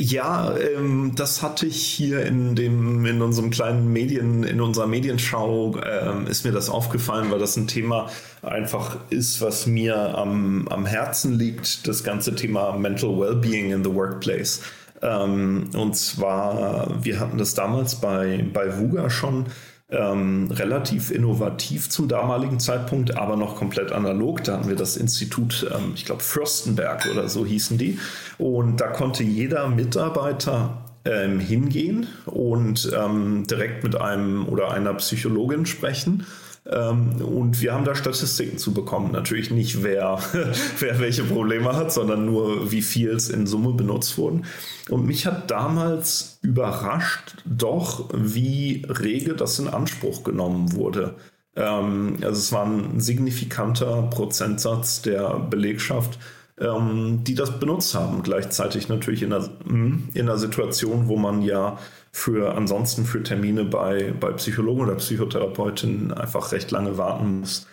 Ja, 0.00 0.56
ähm, 0.56 1.12
das 1.14 1.42
hatte 1.42 1.66
ich 1.66 1.80
hier 1.80 2.26
in 2.26 2.56
dem 2.56 3.06
in 3.06 3.22
unserem 3.22 3.50
kleinen 3.50 3.92
Medien 3.92 4.42
in 4.42 4.60
unserer 4.60 4.88
Medienschau 4.88 5.76
ähm, 5.84 6.26
ist 6.26 6.44
mir 6.44 6.50
das 6.50 6.68
aufgefallen, 6.68 7.30
weil 7.30 7.38
das 7.38 7.56
ein 7.56 7.68
Thema 7.68 8.08
einfach 8.42 8.96
ist, 9.10 9.40
was 9.40 9.66
mir 9.66 10.18
am, 10.18 10.66
am 10.68 10.84
Herzen 10.84 11.38
liegt. 11.38 11.86
Das 11.86 12.02
ganze 12.02 12.34
Thema 12.34 12.72
Mental 12.72 13.10
Wellbeing 13.10 13.70
in 13.70 13.84
the 13.84 13.94
Workplace. 13.94 14.62
Ähm, 15.04 15.70
und 15.76 15.94
zwar, 15.94 17.04
wir 17.04 17.20
hatten 17.20 17.38
das 17.38 17.54
damals 17.54 17.96
bei, 17.96 18.44
bei 18.52 18.78
VUGA 18.78 19.10
schon 19.10 19.46
ähm, 19.90 20.50
relativ 20.50 21.10
innovativ 21.10 21.90
zum 21.90 22.08
damaligen 22.08 22.58
Zeitpunkt, 22.58 23.16
aber 23.16 23.36
noch 23.36 23.56
komplett 23.56 23.92
analog. 23.92 24.42
Da 24.42 24.54
hatten 24.54 24.68
wir 24.68 24.76
das 24.76 24.96
Institut, 24.96 25.70
ähm, 25.74 25.92
ich 25.94 26.06
glaube 26.06 26.22
Fürstenberg 26.22 27.06
oder 27.12 27.28
so 27.28 27.44
hießen 27.44 27.76
die. 27.76 27.98
Und 28.38 28.80
da 28.80 28.88
konnte 28.88 29.22
jeder 29.22 29.68
Mitarbeiter 29.68 30.84
ähm, 31.04 31.38
hingehen 31.38 32.06
und 32.24 32.90
ähm, 32.98 33.46
direkt 33.46 33.84
mit 33.84 34.00
einem 34.00 34.48
oder 34.48 34.70
einer 34.70 34.94
Psychologin 34.94 35.66
sprechen 35.66 36.26
und 36.64 37.60
wir 37.60 37.74
haben 37.74 37.84
da 37.84 37.94
Statistiken 37.94 38.56
zu 38.56 38.72
bekommen. 38.72 39.12
Natürlich 39.12 39.50
nicht, 39.50 39.82
wer, 39.82 40.18
wer 40.78 40.98
welche 40.98 41.24
Probleme 41.24 41.76
hat, 41.76 41.92
sondern 41.92 42.24
nur, 42.24 42.72
wie 42.72 42.80
viel 42.80 43.10
es 43.10 43.28
in 43.28 43.46
Summe 43.46 43.74
benutzt 43.74 44.16
wurden. 44.16 44.46
Und 44.88 45.06
mich 45.06 45.26
hat 45.26 45.50
damals 45.50 46.38
überrascht, 46.40 47.36
doch, 47.44 48.08
wie 48.14 48.86
rege 48.88 49.34
das 49.34 49.58
in 49.58 49.68
Anspruch 49.68 50.24
genommen 50.24 50.72
wurde. 50.72 51.16
Ähm, 51.54 52.16
also 52.22 52.38
es 52.38 52.52
war 52.52 52.64
ein 52.64 52.98
signifikanter 52.98 54.02
Prozentsatz 54.04 55.02
der 55.02 55.38
Belegschaft, 55.38 56.18
ähm, 56.60 57.24
die 57.24 57.34
das 57.34 57.58
benutzt 57.58 57.94
haben. 57.94 58.22
Gleichzeitig 58.22 58.88
natürlich 58.88 59.22
in 59.22 59.32
einer, 59.32 59.48
in 59.66 60.10
einer 60.14 60.38
Situation, 60.38 61.08
wo 61.08 61.16
man 61.16 61.42
ja 61.42 61.78
für 62.12 62.54
ansonsten 62.54 63.04
für 63.04 63.22
Termine 63.22 63.64
bei, 63.64 64.12
bei 64.18 64.32
Psychologen 64.32 64.82
oder 64.82 64.94
Psychotherapeutinnen 64.94 66.12
einfach 66.12 66.52
recht 66.52 66.70
lange 66.70 66.96
warten 66.96 67.40
muss. 67.40 67.66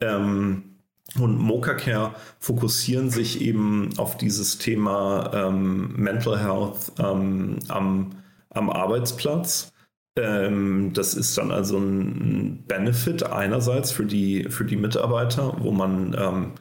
Ähm, 0.00 0.68
und 1.18 1.38
MocaCare 1.38 2.14
fokussieren 2.38 3.10
sich 3.10 3.40
eben 3.40 3.90
auf 3.96 4.18
dieses 4.18 4.58
Thema 4.58 5.30
ähm, 5.32 5.94
Mental 5.96 6.38
Health 6.38 6.92
ähm, 6.98 7.58
am, 7.68 8.10
am 8.50 8.68
Arbeitsplatz. 8.68 9.72
Ähm, 10.16 10.92
das 10.92 11.14
ist 11.14 11.38
dann 11.38 11.50
also 11.50 11.78
ein 11.78 12.64
Benefit 12.66 13.22
einerseits 13.22 13.90
für 13.90 14.04
die, 14.04 14.44
für 14.50 14.64
die 14.64 14.76
Mitarbeiter, 14.76 15.56
wo 15.60 15.70
man, 15.70 16.14
ähm, 16.18 16.52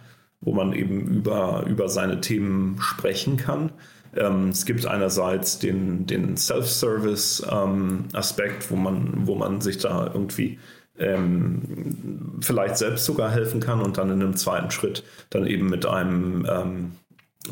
wo 0.47 0.53
man 0.53 0.71
eben 0.71 1.01
über, 1.01 1.65
über 1.67 1.89
seine 1.89 2.21
Themen 2.21 2.77
sprechen 2.79 3.35
kann. 3.35 3.73
Ähm, 4.15 4.47
es 4.47 4.65
gibt 4.65 4.85
einerseits 4.85 5.59
den, 5.59 6.05
den 6.05 6.37
Self-Service-Aspekt, 6.37 8.63
ähm, 8.63 8.69
wo, 8.69 8.77
man, 8.77 9.27
wo 9.27 9.35
man 9.35 9.59
sich 9.59 9.79
da 9.79 10.09
irgendwie 10.13 10.57
ähm, 10.97 12.37
vielleicht 12.39 12.77
selbst 12.77 13.03
sogar 13.03 13.29
helfen 13.29 13.59
kann 13.59 13.81
und 13.81 13.97
dann 13.97 14.09
in 14.09 14.21
einem 14.21 14.37
zweiten 14.37 14.71
Schritt 14.71 15.03
dann 15.31 15.45
eben 15.45 15.69
mit 15.69 15.85
einem, 15.85 16.47
ähm, 16.49 16.93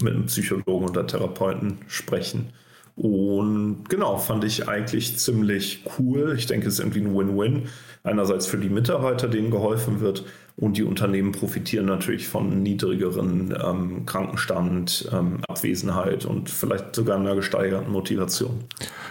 mit 0.01 0.13
einem 0.13 0.27
Psychologen 0.27 0.88
oder 0.88 1.05
Therapeuten 1.05 1.79
sprechen. 1.88 2.53
Und 2.95 3.89
genau, 3.89 4.17
fand 4.17 4.43
ich 4.45 4.69
eigentlich 4.69 5.17
ziemlich 5.17 5.84
cool. 5.99 6.36
Ich 6.38 6.45
denke, 6.45 6.67
es 6.67 6.75
ist 6.75 6.79
irgendwie 6.79 7.01
ein 7.01 7.15
Win-Win. 7.15 7.63
Einerseits 8.03 8.47
für 8.47 8.58
die 8.58 8.69
Mitarbeiter, 8.69 9.27
denen 9.27 9.51
geholfen 9.51 9.99
wird, 9.99 10.23
und 10.58 10.77
die 10.77 10.84
Unternehmen 10.84 11.34
profitieren 11.34 11.86
natürlich 11.86 12.29
von 12.29 12.63
niedrigeren 12.63 13.53
ähm, 13.62 14.05
Krankenstand, 14.05 15.10
ähm, 15.12 15.41
Abwesenheit 15.49 16.23
und 16.23 16.49
vielleicht 16.49 16.95
sogar 16.95 17.19
einer 17.19 17.36
gesteigerten 17.36 17.91
Motivation. 17.91 18.63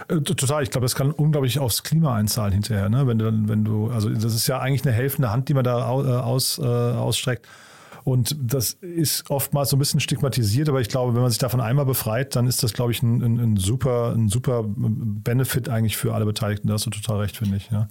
Äh, 0.09 0.21
total, 0.21 0.63
ich 0.63 0.71
glaube, 0.71 0.87
das 0.87 0.95
kann 0.95 1.11
unglaublich 1.11 1.59
aufs 1.59 1.83
Klima 1.83 2.15
einzahlen 2.15 2.55
hinterher. 2.55 2.89
Ne? 2.89 3.07
Wenn, 3.07 3.19
du, 3.19 3.31
wenn 3.47 3.63
du, 3.63 3.91
also 3.91 4.09
das 4.09 4.35
ist 4.35 4.47
ja 4.47 4.59
eigentlich 4.59 4.87
eine 4.87 4.95
helfende 4.95 5.31
Hand, 5.31 5.51
die 5.51 5.55
man 5.55 5.65
da 5.65 5.81
äh, 5.81 5.83
aus, 5.83 6.59
äh, 6.59 6.63
ausstreckt. 6.63 7.47
Und 8.05 8.37
das 8.39 8.75
ist 8.75 9.31
oftmals 9.31 9.71
so 9.71 9.77
ein 9.77 9.79
bisschen 9.79 9.99
stigmatisiert, 9.99 10.69
aber 10.69 10.81
ich 10.83 10.89
glaube, 10.89 11.15
wenn 11.15 11.23
man 11.23 11.31
sich 11.31 11.39
davon 11.39 11.61
einmal 11.61 11.87
befreit, 11.87 12.37
dann 12.37 12.47
ist 12.47 12.63
das, 12.63 12.75
glaube 12.75 12.93
ich, 12.93 13.03
ein, 13.03 13.23
ein, 13.23 13.39
ein 13.41 13.57
super, 13.57 14.13
ein 14.15 14.29
super 14.29 14.63
Benefit 14.67 15.71
eigentlich 15.71 15.97
für 15.97 16.15
alle 16.15 16.27
Beteiligten. 16.27 16.69
Da 16.69 16.75
hast 16.75 16.85
du 16.85 16.91
total 16.91 17.21
recht, 17.21 17.39
finde 17.39 17.57
ich. 17.57 17.71
Ja. 17.71 17.89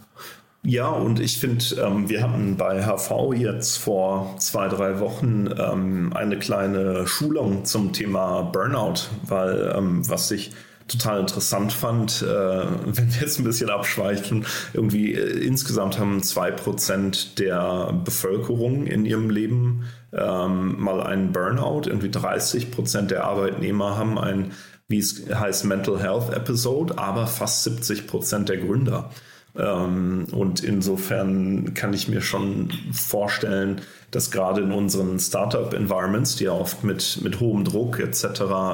Ja, 0.66 0.88
und 0.88 1.20
ich 1.20 1.40
finde, 1.40 1.66
ähm, 1.84 2.08
wir 2.08 2.24
hatten 2.24 2.56
bei 2.56 2.84
HV 2.84 3.34
jetzt 3.36 3.78
vor 3.78 4.36
zwei, 4.38 4.70
drei 4.70 5.00
Wochen 5.02 5.50
ähm, 5.58 6.14
eine 6.14 6.40
kleine 6.40 7.06
Schulung 7.06 7.66
zum 7.66 7.92
Thema 7.92 8.44
Burnout, 8.44 9.08
weil 9.28 9.74
ähm, 9.76 10.08
was 10.08 10.32
ich 10.32 10.52
total 10.88 11.22
interessant 11.22 11.74
fand, 11.74 12.22
äh, 12.22 12.26
wenn 12.86 13.14
wir 13.14 13.22
jetzt 13.22 13.40
ein 13.40 13.44
bisschen 13.44 13.70
abschweichen, 13.70 14.46
irgendwie 14.74 15.14
äh, 15.14 15.46
insgesamt 15.46 16.00
haben 16.00 16.24
zwei 16.24 16.52
Prozent 16.52 17.40
der 17.40 17.92
Bevölkerung 18.06 18.88
in 18.88 19.06
ihrem 19.06 19.30
Leben 19.30 19.84
ähm, 20.16 20.80
mal 20.80 21.02
einen 21.02 21.32
Burnout, 21.32 21.84
irgendwie 21.86 22.12
30 22.12 22.72
Prozent 22.72 23.12
der 23.12 23.26
Arbeitnehmer 23.26 23.98
haben 23.98 24.18
ein, 24.18 24.52
wie 24.88 25.00
es 25.00 25.24
heißt, 25.34 25.66
Mental 25.66 26.00
Health 26.02 26.34
Episode, 26.34 26.98
aber 26.98 27.28
fast 27.28 27.64
70 27.64 28.08
Prozent 28.08 28.50
der 28.50 28.58
Gründer. 28.58 29.10
Ähm, 29.58 30.26
und 30.32 30.64
insofern 30.64 31.74
kann 31.74 31.94
ich 31.94 32.08
mir 32.08 32.22
schon 32.22 32.72
vorstellen, 32.92 33.82
dass 34.12 34.32
gerade 34.32 34.62
in 34.62 34.72
unseren 34.72 35.20
Startup-Environments, 35.20 36.36
die 36.36 36.46
ja 36.46 36.52
oft 36.52 36.84
mit, 36.84 37.20
mit 37.24 37.40
hohem 37.40 37.64
Druck 37.64 38.00
etc. 38.00 38.26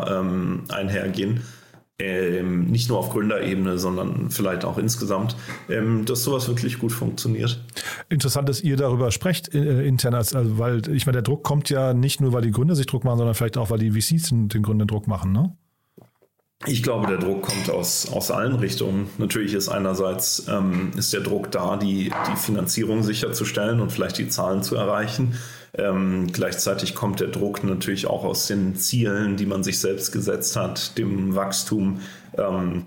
Ähm, 0.09 0.63
einhergehen, 0.69 1.41
ähm, 1.99 2.65
nicht 2.65 2.89
nur 2.89 2.97
auf 2.97 3.09
Gründerebene, 3.09 3.77
sondern 3.77 4.29
vielleicht 4.29 4.65
auch 4.65 4.77
insgesamt, 4.77 5.35
ähm, 5.69 6.05
dass 6.05 6.23
sowas 6.23 6.47
wirklich 6.47 6.79
gut 6.79 6.91
funktioniert. 6.91 7.61
Interessant, 8.09 8.47
dass 8.47 8.61
ihr 8.61 8.77
darüber 8.77 9.11
sprecht 9.11 9.53
äh, 9.53 9.85
intern, 9.85 10.13
also, 10.13 10.57
weil 10.57 10.87
ich 10.89 11.05
meine, 11.05 11.17
der 11.17 11.23
Druck 11.23 11.43
kommt 11.43 11.69
ja 11.69 11.93
nicht 11.93 12.21
nur, 12.21 12.33
weil 12.33 12.41
die 12.41 12.51
Gründer 12.51 12.75
sich 12.75 12.85
Druck 12.85 13.03
machen, 13.03 13.17
sondern 13.17 13.35
vielleicht 13.35 13.57
auch, 13.57 13.69
weil 13.69 13.79
die 13.79 13.91
VCs 13.91 14.29
den, 14.29 14.47
den 14.47 14.63
Gründern 14.63 14.87
Druck 14.87 15.07
machen, 15.07 15.31
ne? 15.31 15.55
Ich 16.65 16.83
glaube, 16.83 17.07
der 17.07 17.17
Druck 17.17 17.43
kommt 17.43 17.69
aus, 17.69 18.11
aus 18.11 18.31
allen 18.31 18.55
Richtungen. 18.55 19.09
Natürlich 19.17 19.53
ist 19.53 19.69
einerseits 19.69 20.45
ähm, 20.49 20.91
ist 20.97 21.13
der 21.13 21.21
Druck 21.21 21.51
da, 21.51 21.77
die, 21.77 22.11
die 22.29 22.35
Finanzierung 22.35 23.01
sicherzustellen 23.01 23.79
und 23.79 23.93
vielleicht 23.93 24.17
die 24.17 24.27
Zahlen 24.27 24.61
zu 24.61 24.75
erreichen. 24.75 25.35
Ähm, 25.77 26.27
gleichzeitig 26.31 26.95
kommt 26.95 27.19
der 27.19 27.27
Druck 27.27 27.63
natürlich 27.63 28.07
auch 28.07 28.23
aus 28.23 28.47
den 28.47 28.75
Zielen, 28.75 29.37
die 29.37 29.45
man 29.45 29.63
sich 29.63 29.79
selbst 29.79 30.11
gesetzt 30.11 30.55
hat, 30.55 30.97
dem 30.97 31.35
Wachstum, 31.35 32.01
ähm, 32.37 32.85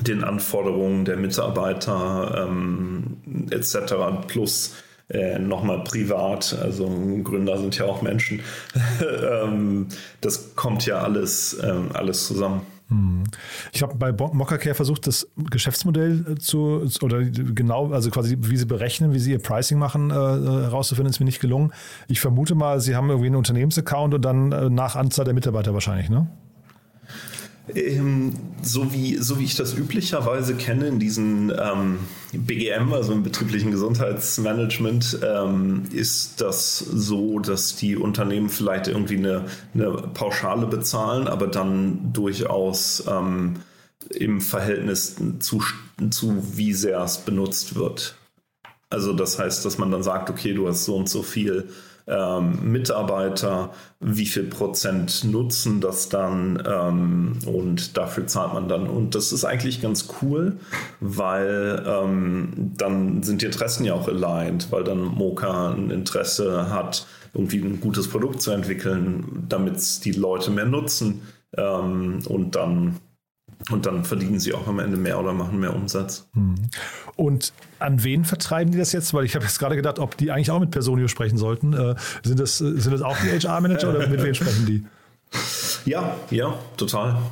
den 0.00 0.24
Anforderungen 0.24 1.04
der 1.04 1.16
Mitarbeiter 1.16 2.46
ähm, 2.48 3.18
etc. 3.50 3.94
plus 4.28 4.74
äh, 5.10 5.38
nochmal 5.38 5.82
privat, 5.82 6.56
also 6.62 6.88
Gründer 7.24 7.58
sind 7.58 7.76
ja 7.76 7.84
auch 7.86 8.02
Menschen. 8.02 8.40
Ähm, 9.00 9.88
das 10.20 10.54
kommt 10.56 10.86
ja 10.86 11.00
alles, 11.00 11.58
ähm, 11.62 11.88
alles 11.94 12.26
zusammen. 12.26 12.66
Hm. 12.90 13.22
Ich 13.72 13.82
habe 13.82 13.94
bei 13.94 14.12
Mockercare 14.12 14.74
versucht, 14.74 15.06
das 15.06 15.28
Geschäftsmodell 15.36 16.26
äh, 16.28 16.34
zu, 16.36 16.84
oder 17.02 17.22
genau, 17.22 17.92
also 17.92 18.10
quasi, 18.10 18.36
wie 18.40 18.56
sie 18.56 18.66
berechnen, 18.66 19.14
wie 19.14 19.20
sie 19.20 19.30
ihr 19.30 19.38
Pricing 19.38 19.78
machen, 19.78 20.10
äh, 20.10 20.14
äh, 20.14 20.62
herauszufinden, 20.64 21.10
ist 21.10 21.20
mir 21.20 21.26
nicht 21.26 21.40
gelungen. 21.40 21.72
Ich 22.08 22.20
vermute 22.20 22.56
mal, 22.56 22.80
sie 22.80 22.96
haben 22.96 23.08
irgendwie 23.08 23.28
einen 23.28 23.36
Unternehmensaccount 23.36 24.14
und 24.14 24.24
dann 24.24 24.50
äh, 24.50 24.68
nach 24.68 24.96
Anzahl 24.96 25.24
der 25.24 25.34
Mitarbeiter 25.34 25.72
wahrscheinlich, 25.72 26.10
ne? 26.10 26.28
Ähm, 27.74 28.32
so, 28.62 28.92
wie, 28.92 29.16
so 29.16 29.38
wie 29.38 29.44
ich 29.44 29.56
das 29.56 29.74
üblicherweise 29.74 30.54
kenne 30.54 30.88
in 30.88 30.98
diesen 30.98 31.50
ähm, 31.50 31.98
BGM, 32.32 32.92
also 32.92 33.12
im 33.12 33.22
betrieblichen 33.22 33.70
Gesundheitsmanagement, 33.70 35.18
ähm, 35.26 35.84
ist 35.92 36.40
das 36.40 36.78
so, 36.78 37.38
dass 37.38 37.76
die 37.76 37.96
Unternehmen 37.96 38.48
vielleicht 38.48 38.88
irgendwie 38.88 39.16
eine, 39.16 39.46
eine 39.74 39.90
Pauschale 40.14 40.66
bezahlen, 40.66 41.26
aber 41.26 41.46
dann 41.46 42.12
durchaus 42.12 43.04
ähm, 43.08 43.56
im 44.10 44.40
Verhältnis 44.40 45.16
zu, 45.38 45.62
zu 46.10 46.42
wie 46.56 46.72
sehr 46.72 47.00
es 47.00 47.18
benutzt 47.18 47.76
wird. 47.76 48.16
Also 48.90 49.12
das 49.12 49.38
heißt, 49.38 49.64
dass 49.64 49.78
man 49.78 49.90
dann 49.90 50.02
sagt, 50.02 50.30
okay, 50.30 50.52
du 50.52 50.68
hast 50.68 50.84
so 50.84 50.96
und 50.96 51.08
so 51.08 51.22
viel 51.22 51.68
ähm, 52.06 52.72
Mitarbeiter, 52.72 53.70
wie 54.00 54.26
viel 54.26 54.44
Prozent 54.44 55.24
nutzen 55.24 55.80
das 55.80 56.08
dann 56.08 56.62
ähm, 56.66 57.38
und 57.46 57.96
dafür 57.96 58.26
zahlt 58.26 58.54
man 58.54 58.68
dann. 58.68 58.88
Und 58.88 59.14
das 59.14 59.32
ist 59.32 59.44
eigentlich 59.44 59.80
ganz 59.82 60.08
cool, 60.22 60.56
weil 61.00 61.82
ähm, 61.86 62.72
dann 62.76 63.22
sind 63.22 63.42
die 63.42 63.46
Interessen 63.46 63.84
ja 63.84 63.94
auch 63.94 64.08
aligned, 64.08 64.72
weil 64.72 64.84
dann 64.84 65.04
Mocha 65.04 65.72
ein 65.72 65.90
Interesse 65.90 66.70
hat, 66.70 67.06
irgendwie 67.34 67.58
ein 67.58 67.80
gutes 67.80 68.08
Produkt 68.08 68.42
zu 68.42 68.50
entwickeln, 68.50 69.46
damit 69.48 70.04
die 70.04 70.12
Leute 70.12 70.50
mehr 70.50 70.66
nutzen 70.66 71.22
ähm, 71.56 72.20
und 72.26 72.56
dann 72.56 72.96
und 73.68 73.86
dann 73.86 74.04
verdienen 74.04 74.40
sie 74.40 74.54
auch 74.54 74.66
am 74.66 74.78
Ende 74.78 74.96
mehr 74.96 75.20
oder 75.20 75.32
machen 75.32 75.60
mehr 75.60 75.74
Umsatz. 75.74 76.26
Hm. 76.32 76.54
Und 77.16 77.52
an 77.78 78.02
wen 78.02 78.24
vertreiben 78.24 78.72
die 78.72 78.78
das 78.78 78.92
jetzt? 78.92 79.12
Weil 79.12 79.24
ich 79.24 79.34
habe 79.34 79.44
jetzt 79.44 79.58
gerade 79.58 79.76
gedacht, 79.76 79.98
ob 79.98 80.16
die 80.16 80.30
eigentlich 80.30 80.50
auch 80.50 80.60
mit 80.60 80.70
Personio 80.70 81.08
sprechen 81.08 81.36
sollten. 81.36 81.74
Äh, 81.74 81.94
sind, 82.24 82.40
das, 82.40 82.58
sind 82.58 82.90
das 82.90 83.02
auch 83.02 83.16
die 83.18 83.28
HR-Manager 83.28 83.90
oder 83.90 84.06
mit 84.08 84.22
wem 84.22 84.34
sprechen 84.34 84.66
die? 84.66 84.84
Ja, 85.86 86.16
ja, 86.30 86.58
total. 86.76 87.22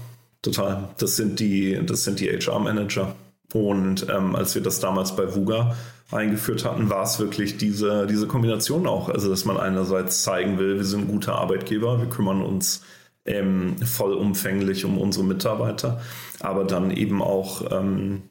Total. 0.41 0.89
Das 0.97 1.17
sind 1.17 1.39
die, 1.39 1.79
das 1.85 2.05
sind 2.05 2.19
die 2.19 2.29
HR-Manager. 2.29 3.15
Und 3.53 4.07
ähm, 4.09 4.35
als 4.35 4.55
wir 4.55 4.63
das 4.63 4.81
damals 4.81 5.17
bei 5.17 5.35
VUGA 5.35 5.77
eingeführt 6.11 6.65
hatten, 6.65 6.89
war 6.89 7.03
es 7.03 7.19
wirklich 7.19 7.59
diese, 7.59 8.07
diese 8.07 8.27
Kombination 8.27 8.87
auch. 8.87 9.09
Also, 9.09 9.29
dass 9.29 9.45
man 9.45 9.59
einerseits 9.59 10.23
zeigen 10.23 10.59
will, 10.59 10.77
wir 10.77 10.85
sind 10.85 11.03
ein 11.03 11.09
guter 11.09 11.35
Arbeitgeber, 11.35 11.99
wir 11.99 12.09
kümmern 12.09 12.41
uns 12.41 12.83
ähm, 13.29 13.77
vollumfänglich 13.79 14.85
um 14.85 14.99
unsere 14.99 15.25
Mitarbeiter, 15.25 16.01
aber 16.41 16.65
dann 16.65 16.91
eben 16.91 17.23
auch 17.23 17.71
ähm, 17.71 18.23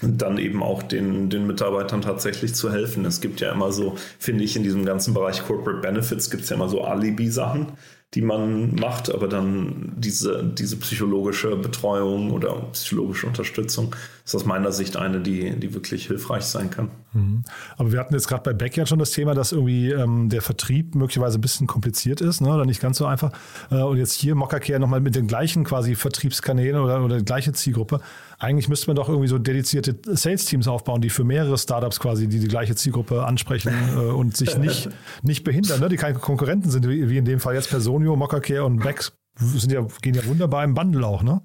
dann 0.00 0.38
eben 0.38 0.62
auch 0.62 0.82
den, 0.82 1.28
den 1.28 1.46
Mitarbeitern 1.46 2.00
tatsächlich 2.00 2.54
zu 2.54 2.72
helfen. 2.72 3.04
Es 3.04 3.20
gibt 3.20 3.40
ja 3.40 3.52
immer 3.52 3.72
so, 3.72 3.94
finde 4.18 4.42
ich, 4.42 4.56
in 4.56 4.62
diesem 4.62 4.84
ganzen 4.84 5.14
Bereich 5.14 5.44
Corporate 5.46 5.80
Benefits 5.80 6.30
gibt 6.30 6.44
es 6.44 6.48
ja 6.48 6.56
immer 6.56 6.68
so 6.68 6.82
Alibi-Sachen 6.82 7.72
die 8.14 8.20
man 8.20 8.74
macht, 8.74 9.12
aber 9.12 9.26
dann 9.26 9.94
diese, 9.96 10.44
diese 10.44 10.76
psychologische 10.76 11.56
Betreuung 11.56 12.30
oder 12.30 12.52
psychologische 12.72 13.26
Unterstützung 13.26 13.96
ist 14.24 14.34
aus 14.34 14.44
meiner 14.44 14.70
Sicht 14.70 14.98
eine, 14.98 15.20
die, 15.20 15.58
die 15.58 15.72
wirklich 15.72 16.08
hilfreich 16.08 16.44
sein 16.44 16.68
kann. 16.68 16.90
Mhm. 17.14 17.42
Aber 17.78 17.90
wir 17.90 17.98
hatten 17.98 18.12
jetzt 18.12 18.28
gerade 18.28 18.42
bei 18.42 18.52
Backyard 18.52 18.88
schon 18.88 18.98
das 18.98 19.12
Thema, 19.12 19.34
dass 19.34 19.52
irgendwie 19.52 19.90
ähm, 19.92 20.28
der 20.28 20.42
Vertrieb 20.42 20.94
möglicherweise 20.94 21.38
ein 21.38 21.40
bisschen 21.40 21.66
kompliziert 21.66 22.20
ist 22.20 22.42
ne, 22.42 22.52
oder 22.52 22.66
nicht 22.66 22.82
ganz 22.82 22.98
so 22.98 23.06
einfach. 23.06 23.32
Äh, 23.70 23.76
und 23.76 23.96
jetzt 23.96 24.12
hier 24.12 24.34
Mockercare 24.34 24.78
nochmal 24.78 25.00
mit 25.00 25.14
den 25.14 25.26
gleichen 25.26 25.64
quasi 25.64 25.94
Vertriebskanälen 25.94 26.80
oder, 26.80 27.02
oder 27.02 27.18
die 27.18 27.24
gleiche 27.24 27.52
Zielgruppe. 27.54 28.00
Eigentlich 28.42 28.68
müsste 28.68 28.88
man 28.88 28.96
doch 28.96 29.08
irgendwie 29.08 29.28
so 29.28 29.38
dedizierte 29.38 29.96
Sales-Teams 30.04 30.68
aufbauen, 30.68 31.00
die 31.00 31.08
für 31.08 31.24
mehrere 31.24 31.56
Startups 31.56 31.98
quasi 31.98 32.28
die, 32.28 32.40
die 32.40 32.48
gleiche 32.48 32.74
Zielgruppe 32.74 33.24
ansprechen 33.24 33.72
äh, 33.96 33.98
und 33.98 34.36
sich 34.36 34.58
nicht, 34.58 34.90
nicht 35.22 35.44
behindern, 35.44 35.80
ne, 35.80 35.88
die 35.88 35.96
keine 35.96 36.18
Konkurrenten 36.18 36.70
sind, 36.70 36.86
wie, 36.86 37.08
wie 37.08 37.16
in 37.16 37.24
dem 37.24 37.40
Fall 37.40 37.54
jetzt 37.54 37.70
Personen 37.70 38.02
Antonio, 38.02 38.16
Mockercare 38.16 38.64
und 38.64 38.82
Bex 38.82 39.12
sind 39.36 39.72
ja, 39.72 39.86
gehen 40.02 40.14
ja 40.14 40.24
wunderbar 40.26 40.64
im 40.64 40.74
Bundle 40.74 41.06
auch, 41.06 41.22
ne? 41.22 41.40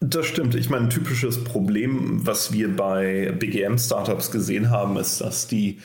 Das 0.00 0.26
stimmt. 0.26 0.54
Ich 0.54 0.68
meine, 0.68 0.86
ein 0.86 0.90
typisches 0.90 1.42
Problem, 1.44 2.26
was 2.26 2.52
wir 2.52 2.74
bei 2.74 3.32
BGM-Startups 3.38 4.30
gesehen 4.30 4.70
haben, 4.70 4.96
ist, 4.96 5.20
dass 5.20 5.46
die 5.46 5.78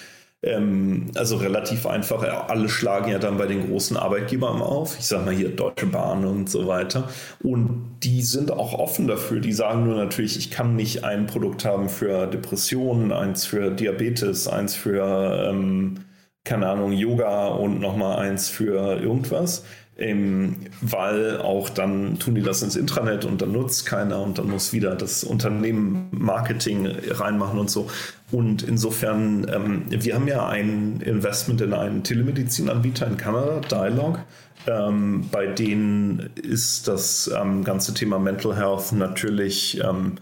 ähm, 0.44 1.12
also 1.16 1.38
relativ 1.38 1.86
einfach, 1.86 2.24
alle 2.50 2.68
schlagen 2.68 3.12
ja 3.12 3.20
dann 3.20 3.38
bei 3.38 3.46
den 3.46 3.68
großen 3.68 3.96
Arbeitgebern 3.98 4.62
auf. 4.62 4.98
Ich 4.98 5.06
sage 5.06 5.26
mal 5.26 5.34
hier 5.34 5.56
Deutsche 5.56 5.86
Bahn 5.86 6.26
und 6.26 6.50
so 6.50 6.68
weiter. 6.68 7.10
Und 7.44 7.98
die 8.04 8.24
sind 8.24 8.52
auch 8.52 8.74
offen 8.74 9.08
dafür. 9.08 9.40
Die 9.40 9.54
sagen 9.54 9.86
nur 9.86 9.96
natürlich, 9.96 10.38
ich 10.38 10.50
kann 10.50 10.76
nicht 10.76 11.04
ein 11.04 11.28
Produkt 11.28 11.66
haben 11.66 11.90
für 11.90 12.28
Depressionen, 12.28 13.12
eins 13.12 13.46
für 13.46 13.72
Diabetes, 13.72 14.48
eins 14.48 14.76
für, 14.76 15.50
ähm, 15.50 16.06
keine 16.44 16.68
Ahnung, 16.68 16.92
Yoga 16.92 17.50
und 17.50 17.80
nochmal 17.80 18.18
eins 18.20 18.50
für 18.50 19.00
irgendwas 19.00 19.64
ähm, 20.02 20.56
weil 20.82 21.38
auch 21.38 21.70
dann 21.70 22.18
tun 22.20 22.36
die 22.36 22.42
das 22.42 22.64
ins 22.64 22.76
Intranet 22.76 23.26
und 23.26 23.42
dann 23.42 23.52
nutzt 23.52 23.86
keiner 23.86 24.22
und 24.22 24.38
dann 24.38 24.50
muss 24.50 24.74
wieder 24.74 24.96
das 24.96 25.24
Unternehmen 25.24 26.08
Marketing 26.12 26.88
reinmachen 26.88 27.60
und 27.60 27.70
so. 27.70 27.90
Und 28.32 28.64
insofern, 28.64 29.48
ähm, 29.54 29.84
wir 29.90 30.16
haben 30.16 30.28
ja 30.28 30.48
ein 30.48 31.02
Investment 31.02 31.62
in 31.62 31.74
einen 31.74 32.04
Telemedizinanbieter 32.04 33.08
in 33.08 33.18
Kanada, 33.18 33.60
Dialog. 33.60 34.20
Ähm, 34.68 35.30
bei 35.32 35.48
denen 35.48 36.30
ist 36.36 36.88
das 36.88 37.30
ähm, 37.36 37.64
ganze 37.64 37.94
Thema 37.94 38.20
Mental 38.20 38.56
Health 38.56 38.92
natürlich 38.94 39.82
ähm, 39.84 40.16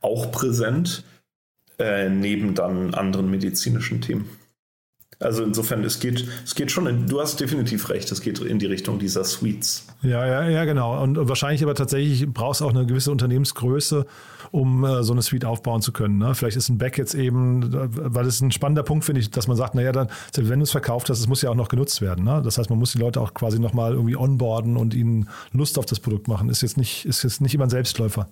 auch 0.00 0.30
präsent, 0.30 1.04
äh, 1.78 2.08
neben 2.08 2.54
dann 2.54 2.94
anderen 2.94 3.30
medizinischen 3.30 4.00
Themen. 4.00 4.28
Also 5.18 5.42
insofern, 5.42 5.82
es 5.82 5.98
geht, 5.98 6.28
es 6.44 6.54
geht 6.54 6.70
schon, 6.70 6.86
in, 6.86 7.06
du 7.06 7.20
hast 7.20 7.40
definitiv 7.40 7.88
recht, 7.88 8.12
es 8.12 8.20
geht 8.20 8.38
in 8.40 8.58
die 8.58 8.66
Richtung 8.66 8.98
dieser 8.98 9.24
Suites. 9.24 9.86
Ja, 10.02 10.26
ja, 10.26 10.48
ja, 10.48 10.64
genau. 10.66 11.02
Und 11.02 11.16
wahrscheinlich 11.28 11.62
aber 11.62 11.74
tatsächlich 11.74 12.28
brauchst 12.28 12.60
auch 12.60 12.68
eine 12.68 12.84
gewisse 12.84 13.10
Unternehmensgröße, 13.10 14.04
um 14.50 14.84
äh, 14.84 15.02
so 15.02 15.14
eine 15.14 15.22
Suite 15.22 15.46
aufbauen 15.46 15.80
zu 15.80 15.92
können. 15.92 16.18
Ne? 16.18 16.34
Vielleicht 16.34 16.58
ist 16.58 16.68
ein 16.68 16.76
Back 16.76 16.98
jetzt 16.98 17.14
eben, 17.14 17.64
weil 17.72 18.26
es 18.26 18.42
ein 18.42 18.50
spannender 18.50 18.82
Punkt, 18.82 19.06
finde 19.06 19.22
ich, 19.22 19.30
dass 19.30 19.48
man 19.48 19.56
sagt, 19.56 19.74
naja, 19.74 19.92
dann, 19.92 20.08
wenn 20.34 20.58
du 20.58 20.64
es 20.64 20.70
verkauft 20.70 21.08
hast, 21.08 21.18
es 21.18 21.28
muss 21.28 21.40
ja 21.40 21.48
auch 21.48 21.54
noch 21.54 21.68
genutzt 21.68 22.02
werden. 22.02 22.24
Ne? 22.24 22.42
Das 22.44 22.58
heißt, 22.58 22.68
man 22.68 22.78
muss 22.78 22.92
die 22.92 22.98
Leute 22.98 23.20
auch 23.22 23.32
quasi 23.32 23.58
nochmal 23.58 23.92
irgendwie 23.92 24.16
onboarden 24.16 24.76
und 24.76 24.92
ihnen 24.92 25.30
Lust 25.52 25.78
auf 25.78 25.86
das 25.86 25.98
Produkt 25.98 26.28
machen. 26.28 26.50
Ist 26.50 26.60
jetzt 26.60 26.76
nicht, 26.76 27.06
ist 27.06 27.22
jetzt 27.22 27.40
nicht 27.40 27.54
immer 27.54 27.64
ein 27.64 27.70
Selbstläufer. 27.70 28.28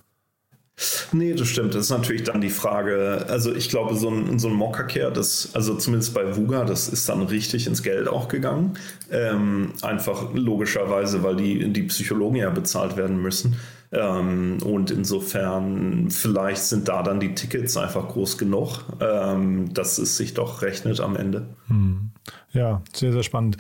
Nee, 1.12 1.34
das 1.34 1.48
stimmt. 1.48 1.74
Das 1.74 1.82
ist 1.82 1.90
natürlich 1.90 2.24
dann 2.24 2.40
die 2.40 2.50
Frage. 2.50 3.26
Also 3.28 3.54
ich 3.54 3.68
glaube, 3.68 3.94
so 3.94 4.08
ein, 4.10 4.38
so 4.38 4.48
ein 4.48 4.54
Mockercare, 4.54 5.12
das, 5.12 5.50
also 5.54 5.76
zumindest 5.76 6.14
bei 6.14 6.36
Vuga, 6.36 6.64
das 6.64 6.88
ist 6.88 7.08
dann 7.08 7.22
richtig 7.22 7.66
ins 7.66 7.82
Geld 7.82 8.08
auch 8.08 8.26
gegangen. 8.26 8.76
Ähm, 9.10 9.72
einfach 9.82 10.34
logischerweise, 10.34 11.22
weil 11.22 11.36
die, 11.36 11.72
die 11.72 11.84
Psychologen 11.84 12.36
ja 12.36 12.50
bezahlt 12.50 12.96
werden 12.96 13.22
müssen. 13.22 13.56
Ähm, 13.92 14.58
und 14.64 14.90
insofern, 14.90 16.10
vielleicht 16.10 16.64
sind 16.64 16.88
da 16.88 17.04
dann 17.04 17.20
die 17.20 17.34
Tickets 17.34 17.76
einfach 17.76 18.08
groß 18.08 18.36
genug, 18.36 18.84
ähm, 19.00 19.72
dass 19.72 19.98
es 19.98 20.16
sich 20.16 20.34
doch 20.34 20.62
rechnet 20.62 21.00
am 21.00 21.14
Ende. 21.14 21.46
Hm. 21.68 22.10
Ja, 22.52 22.82
sehr, 22.92 23.12
sehr 23.12 23.22
spannend. 23.22 23.58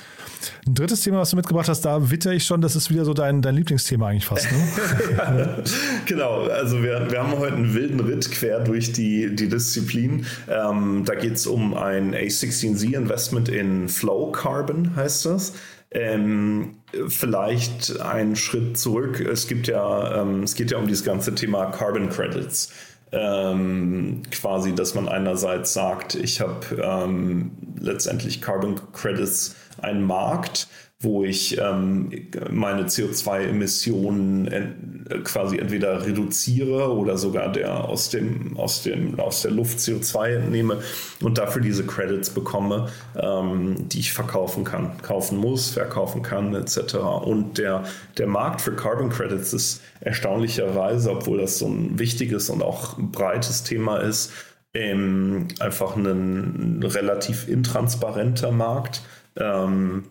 Ein 0.66 0.74
drittes 0.74 1.02
Thema, 1.02 1.18
was 1.18 1.30
du 1.30 1.36
mitgebracht 1.36 1.68
hast, 1.68 1.82
da 1.82 2.10
witter 2.10 2.32
ich 2.32 2.44
schon, 2.44 2.60
das 2.60 2.76
ist 2.76 2.90
wieder 2.90 3.04
so 3.04 3.12
dein, 3.12 3.42
dein 3.42 3.56
Lieblingsthema 3.56 4.08
eigentlich 4.08 4.24
fast. 4.24 4.46
Ne? 4.50 5.64
genau, 6.06 6.44
also 6.44 6.82
wir, 6.82 7.10
wir 7.10 7.22
haben 7.22 7.36
heute 7.38 7.56
einen 7.56 7.74
wilden 7.74 8.00
Ritt 8.00 8.30
quer 8.30 8.60
durch 8.60 8.92
die, 8.92 9.34
die 9.34 9.48
Disziplin. 9.48 10.26
Ähm, 10.48 11.02
da 11.04 11.14
geht 11.14 11.34
es 11.34 11.46
um 11.46 11.74
ein 11.74 12.14
A16Z-Investment 12.14 13.48
in 13.48 13.88
Flow 13.88 14.30
Carbon, 14.30 14.94
heißt 14.96 15.26
das. 15.26 15.54
Ähm, 15.90 16.76
vielleicht 17.08 18.00
einen 18.00 18.36
Schritt 18.36 18.78
zurück. 18.78 19.20
Es 19.20 19.46
gibt 19.46 19.66
ja, 19.66 20.22
ähm, 20.22 20.42
es 20.42 20.54
geht 20.54 20.70
ja 20.70 20.78
um 20.78 20.86
dieses 20.86 21.04
ganze 21.04 21.34
Thema 21.34 21.66
Carbon 21.66 22.08
Credits 22.08 22.72
ähm, 23.14 24.22
quasi, 24.30 24.74
dass 24.74 24.94
man 24.94 25.08
einerseits 25.08 25.72
sagt, 25.72 26.14
ich 26.14 26.40
habe 26.40 26.60
ähm, 26.82 27.52
letztendlich 27.78 28.40
Carbon 28.42 28.80
Credits, 28.92 29.56
einen 29.80 30.04
Markt, 30.04 30.68
wo 31.04 31.24
ich 31.24 31.58
ähm, 31.58 32.10
meine 32.50 32.84
CO2-Emissionen 32.84 34.48
ent 34.48 34.94
quasi 35.22 35.58
entweder 35.58 36.06
reduziere 36.06 36.90
oder 36.90 37.18
sogar 37.18 37.52
der 37.52 37.84
aus, 37.84 38.08
dem, 38.10 38.56
aus, 38.56 38.82
dem, 38.82 39.18
aus 39.20 39.42
der 39.42 39.50
Luft 39.50 39.78
CO2 39.78 40.36
entnehme 40.36 40.78
und 41.20 41.38
dafür 41.38 41.60
diese 41.60 41.84
Credits 41.84 42.30
bekomme, 42.30 42.88
ähm, 43.16 43.88
die 43.88 44.00
ich 44.00 44.12
verkaufen 44.12 44.64
kann, 44.64 44.96
kaufen 45.02 45.38
muss, 45.38 45.70
verkaufen 45.70 46.22
kann, 46.22 46.54
etc. 46.54 46.94
Und 46.94 47.58
der, 47.58 47.84
der 48.16 48.26
Markt 48.26 48.62
für 48.62 48.74
Carbon 48.74 49.10
Credits 49.10 49.52
ist 49.52 49.82
erstaunlicherweise, 50.00 51.10
obwohl 51.10 51.38
das 51.38 51.58
so 51.58 51.66
ein 51.66 51.98
wichtiges 51.98 52.48
und 52.48 52.62
auch 52.62 52.96
breites 52.98 53.62
Thema 53.62 53.98
ist, 53.98 54.32
ähm, 54.72 55.48
einfach 55.60 55.96
ein 55.96 56.82
relativ 56.82 57.48
intransparenter 57.48 58.50
Markt. 58.50 59.02
Ähm, 59.36 60.04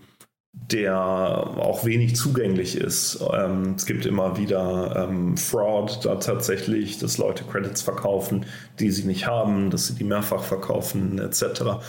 der 0.54 0.96
auch 0.96 1.84
wenig 1.84 2.16
zugänglich 2.16 2.78
ist. 2.78 3.20
Ähm, 3.34 3.74
es 3.76 3.86
gibt 3.86 4.06
immer 4.06 4.38
wieder 4.38 5.08
ähm, 5.10 5.36
Fraud 5.36 6.06
da 6.06 6.16
tatsächlich, 6.16 7.00
dass 7.00 7.18
Leute 7.18 7.44
Credits 7.44 7.82
verkaufen, 7.82 8.46
die 8.80 8.92
sie 8.92 9.06
nicht 9.06 9.26
haben, 9.26 9.72
dass 9.72 9.88
sie 9.88 9.96
die 9.96 10.04
mehrfach 10.04 10.44
verkaufen 10.44 11.18
etc. 11.18 11.84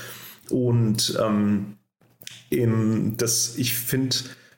Und 0.51 1.19
ähm, 1.23 1.77
im, 2.49 3.17
das, 3.19 3.57
ich 3.57 3.75
finde, 3.75 4.17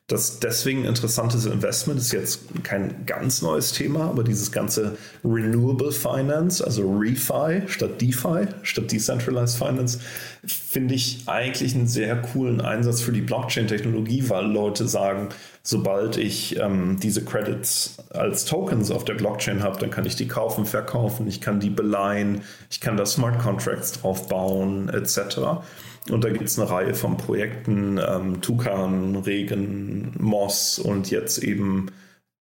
das 0.08 0.38
deswegen 0.38 0.84
interessantes 0.84 1.46
Investment 1.46 1.98
ist 1.98 2.12
jetzt 2.12 2.62
kein 2.62 3.06
ganz 3.06 3.42
neues 3.42 3.72
Thema, 3.72 4.04
aber 4.04 4.22
dieses 4.22 4.52
ganze 4.52 4.96
Renewable 5.24 5.90
Finance, 5.90 6.64
also 6.64 6.88
ReFi 6.88 7.62
statt 7.66 8.00
DeFi, 8.00 8.46
statt 8.62 8.92
Decentralized 8.92 9.58
Finance, 9.58 9.98
finde 10.46 10.94
ich 10.94 11.24
eigentlich 11.26 11.74
einen 11.74 11.88
sehr 11.88 12.22
coolen 12.22 12.60
Einsatz 12.60 13.00
für 13.00 13.10
die 13.10 13.20
Blockchain-Technologie, 13.20 14.28
weil 14.28 14.46
Leute 14.46 14.86
sagen, 14.86 15.30
sobald 15.64 16.16
ich 16.18 16.56
ähm, 16.60 17.00
diese 17.02 17.24
Credits 17.24 17.96
als 18.10 18.44
Tokens 18.44 18.92
auf 18.92 19.04
der 19.04 19.14
Blockchain 19.14 19.64
habe, 19.64 19.80
dann 19.80 19.90
kann 19.90 20.06
ich 20.06 20.14
die 20.14 20.28
kaufen, 20.28 20.66
verkaufen, 20.66 21.26
ich 21.26 21.40
kann 21.40 21.58
die 21.58 21.70
beleihen, 21.70 22.42
ich 22.70 22.80
kann 22.80 22.96
da 22.96 23.06
Smart 23.06 23.40
Contracts 23.40 23.90
drauf 23.90 24.28
bauen, 24.28 24.88
etc. 24.88 25.64
Und 26.10 26.24
da 26.24 26.30
gibt 26.30 26.44
es 26.44 26.58
eine 26.58 26.70
Reihe 26.70 26.94
von 26.94 27.16
Projekten, 27.16 27.98
ähm, 27.98 28.40
Tukan, 28.40 29.16
Regen, 29.16 30.12
Moss 30.18 30.78
und 30.78 31.10
jetzt 31.10 31.38
eben 31.38 31.86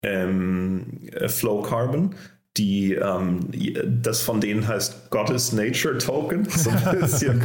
ähm, 0.03 1.09
Flow 1.27 1.61
Carbon, 1.61 2.15
die 2.57 2.93
ähm, 2.93 3.49
das 4.01 4.21
von 4.21 4.39
denen 4.39 4.67
heißt 4.67 5.09
Goddess 5.09 5.51
Nature 5.51 5.97
Token. 5.97 6.47
So 6.55 6.69
ein 6.69 6.99
bisschen 6.99 7.41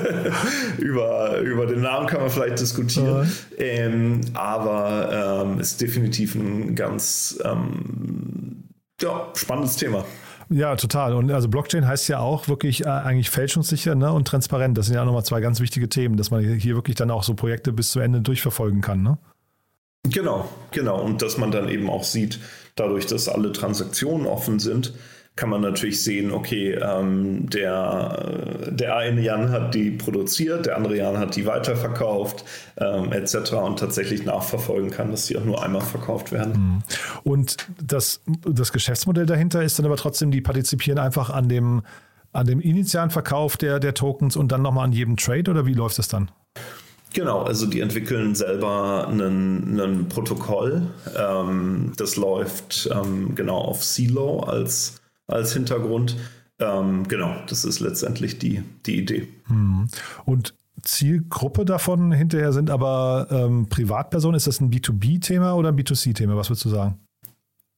über, 0.78 1.38
über 1.40 1.66
den 1.66 1.80
Namen 1.80 2.06
kann 2.06 2.20
man 2.20 2.30
vielleicht 2.30 2.60
diskutieren. 2.60 3.30
Ähm, 3.58 4.20
aber 4.34 5.46
ähm, 5.46 5.60
ist 5.60 5.80
definitiv 5.80 6.34
ein 6.34 6.74
ganz 6.74 7.38
ähm, 7.44 8.64
ja, 9.00 9.32
spannendes 9.34 9.76
Thema. 9.76 10.04
Ja, 10.50 10.76
total. 10.76 11.14
Und 11.14 11.30
also 11.30 11.48
Blockchain 11.48 11.86
heißt 11.86 12.08
ja 12.08 12.18
auch 12.18 12.48
wirklich 12.48 12.84
äh, 12.84 12.88
eigentlich 12.88 13.30
fälschungssicher 13.30 13.94
ne? 13.94 14.12
und 14.12 14.28
transparent. 14.28 14.76
Das 14.76 14.86
sind 14.86 14.94
ja 14.94 15.02
auch 15.02 15.06
nochmal 15.06 15.24
zwei 15.24 15.40
ganz 15.40 15.60
wichtige 15.60 15.88
Themen, 15.88 16.16
dass 16.16 16.30
man 16.30 16.42
hier 16.42 16.74
wirklich 16.74 16.96
dann 16.96 17.10
auch 17.10 17.22
so 17.22 17.34
Projekte 17.34 17.72
bis 17.72 17.90
zu 17.90 18.00
Ende 18.00 18.20
durchverfolgen 18.20 18.80
kann. 18.80 19.02
Ne? 19.02 19.18
Genau, 20.04 20.48
genau. 20.70 21.00
Und 21.00 21.22
dass 21.22 21.38
man 21.38 21.50
dann 21.50 21.68
eben 21.68 21.88
auch 21.88 22.04
sieht, 22.04 22.38
dadurch, 22.76 23.06
dass 23.06 23.28
alle 23.28 23.52
Transaktionen 23.52 24.26
offen 24.26 24.58
sind, 24.58 24.92
kann 25.36 25.50
man 25.50 25.62
natürlich 25.62 26.00
sehen, 26.02 26.30
okay, 26.30 26.74
ähm, 26.74 27.50
der, 27.50 28.70
der 28.70 28.96
eine 28.96 29.20
Jan 29.20 29.50
hat 29.50 29.74
die 29.74 29.90
produziert, 29.90 30.66
der 30.66 30.76
andere 30.76 30.96
Jan 30.96 31.18
hat 31.18 31.34
die 31.34 31.44
weiterverkauft, 31.44 32.44
ähm, 32.76 33.10
etc. 33.12 33.52
und 33.54 33.80
tatsächlich 33.80 34.24
nachverfolgen 34.24 34.90
kann, 34.90 35.10
dass 35.10 35.26
sie 35.26 35.36
auch 35.36 35.44
nur 35.44 35.62
einmal 35.62 35.80
verkauft 35.80 36.30
werden. 36.30 36.52
Mhm. 36.52 36.82
Und 37.24 37.56
das, 37.84 38.20
das 38.48 38.72
Geschäftsmodell 38.72 39.26
dahinter 39.26 39.64
ist 39.64 39.76
dann 39.78 39.86
aber 39.86 39.96
trotzdem, 39.96 40.30
die 40.30 40.40
partizipieren 40.40 41.00
einfach 41.00 41.30
an 41.30 41.48
dem, 41.48 41.82
an 42.32 42.46
dem 42.46 42.60
initialen 42.60 43.10
Verkauf 43.10 43.56
der, 43.56 43.80
der 43.80 43.94
Tokens 43.94 44.36
und 44.36 44.52
dann 44.52 44.62
nochmal 44.62 44.84
an 44.84 44.92
jedem 44.92 45.16
Trade 45.16 45.50
oder 45.50 45.66
wie 45.66 45.74
läuft 45.74 45.98
das 45.98 46.06
dann? 46.06 46.30
Genau, 47.12 47.42
also 47.42 47.66
die 47.66 47.80
entwickeln 47.80 48.34
selber 48.34 49.08
ein 49.08 50.06
Protokoll. 50.08 50.82
Ähm, 51.16 51.92
das 51.96 52.16
läuft 52.16 52.88
ähm, 52.92 53.34
genau 53.34 53.58
auf 53.58 53.84
Silo 53.84 54.40
als 54.40 55.00
als 55.26 55.52
Hintergrund. 55.52 56.16
Ähm, 56.58 57.06
genau, 57.08 57.34
das 57.48 57.64
ist 57.64 57.80
letztendlich 57.80 58.38
die, 58.38 58.62
die 58.86 58.98
Idee. 58.98 59.28
Hm. 59.46 59.88
Und 60.24 60.54
Zielgruppe 60.82 61.64
davon 61.64 62.12
hinterher 62.12 62.52
sind 62.52 62.70
aber 62.70 63.28
ähm, 63.30 63.66
Privatpersonen. 63.68 64.36
Ist 64.36 64.46
das 64.46 64.60
ein 64.60 64.70
B2B-Thema 64.70 65.54
oder 65.54 65.70
ein 65.70 65.76
B2C-Thema? 65.76 66.36
Was 66.36 66.50
würdest 66.50 66.64
du 66.64 66.70
sagen? 66.70 66.98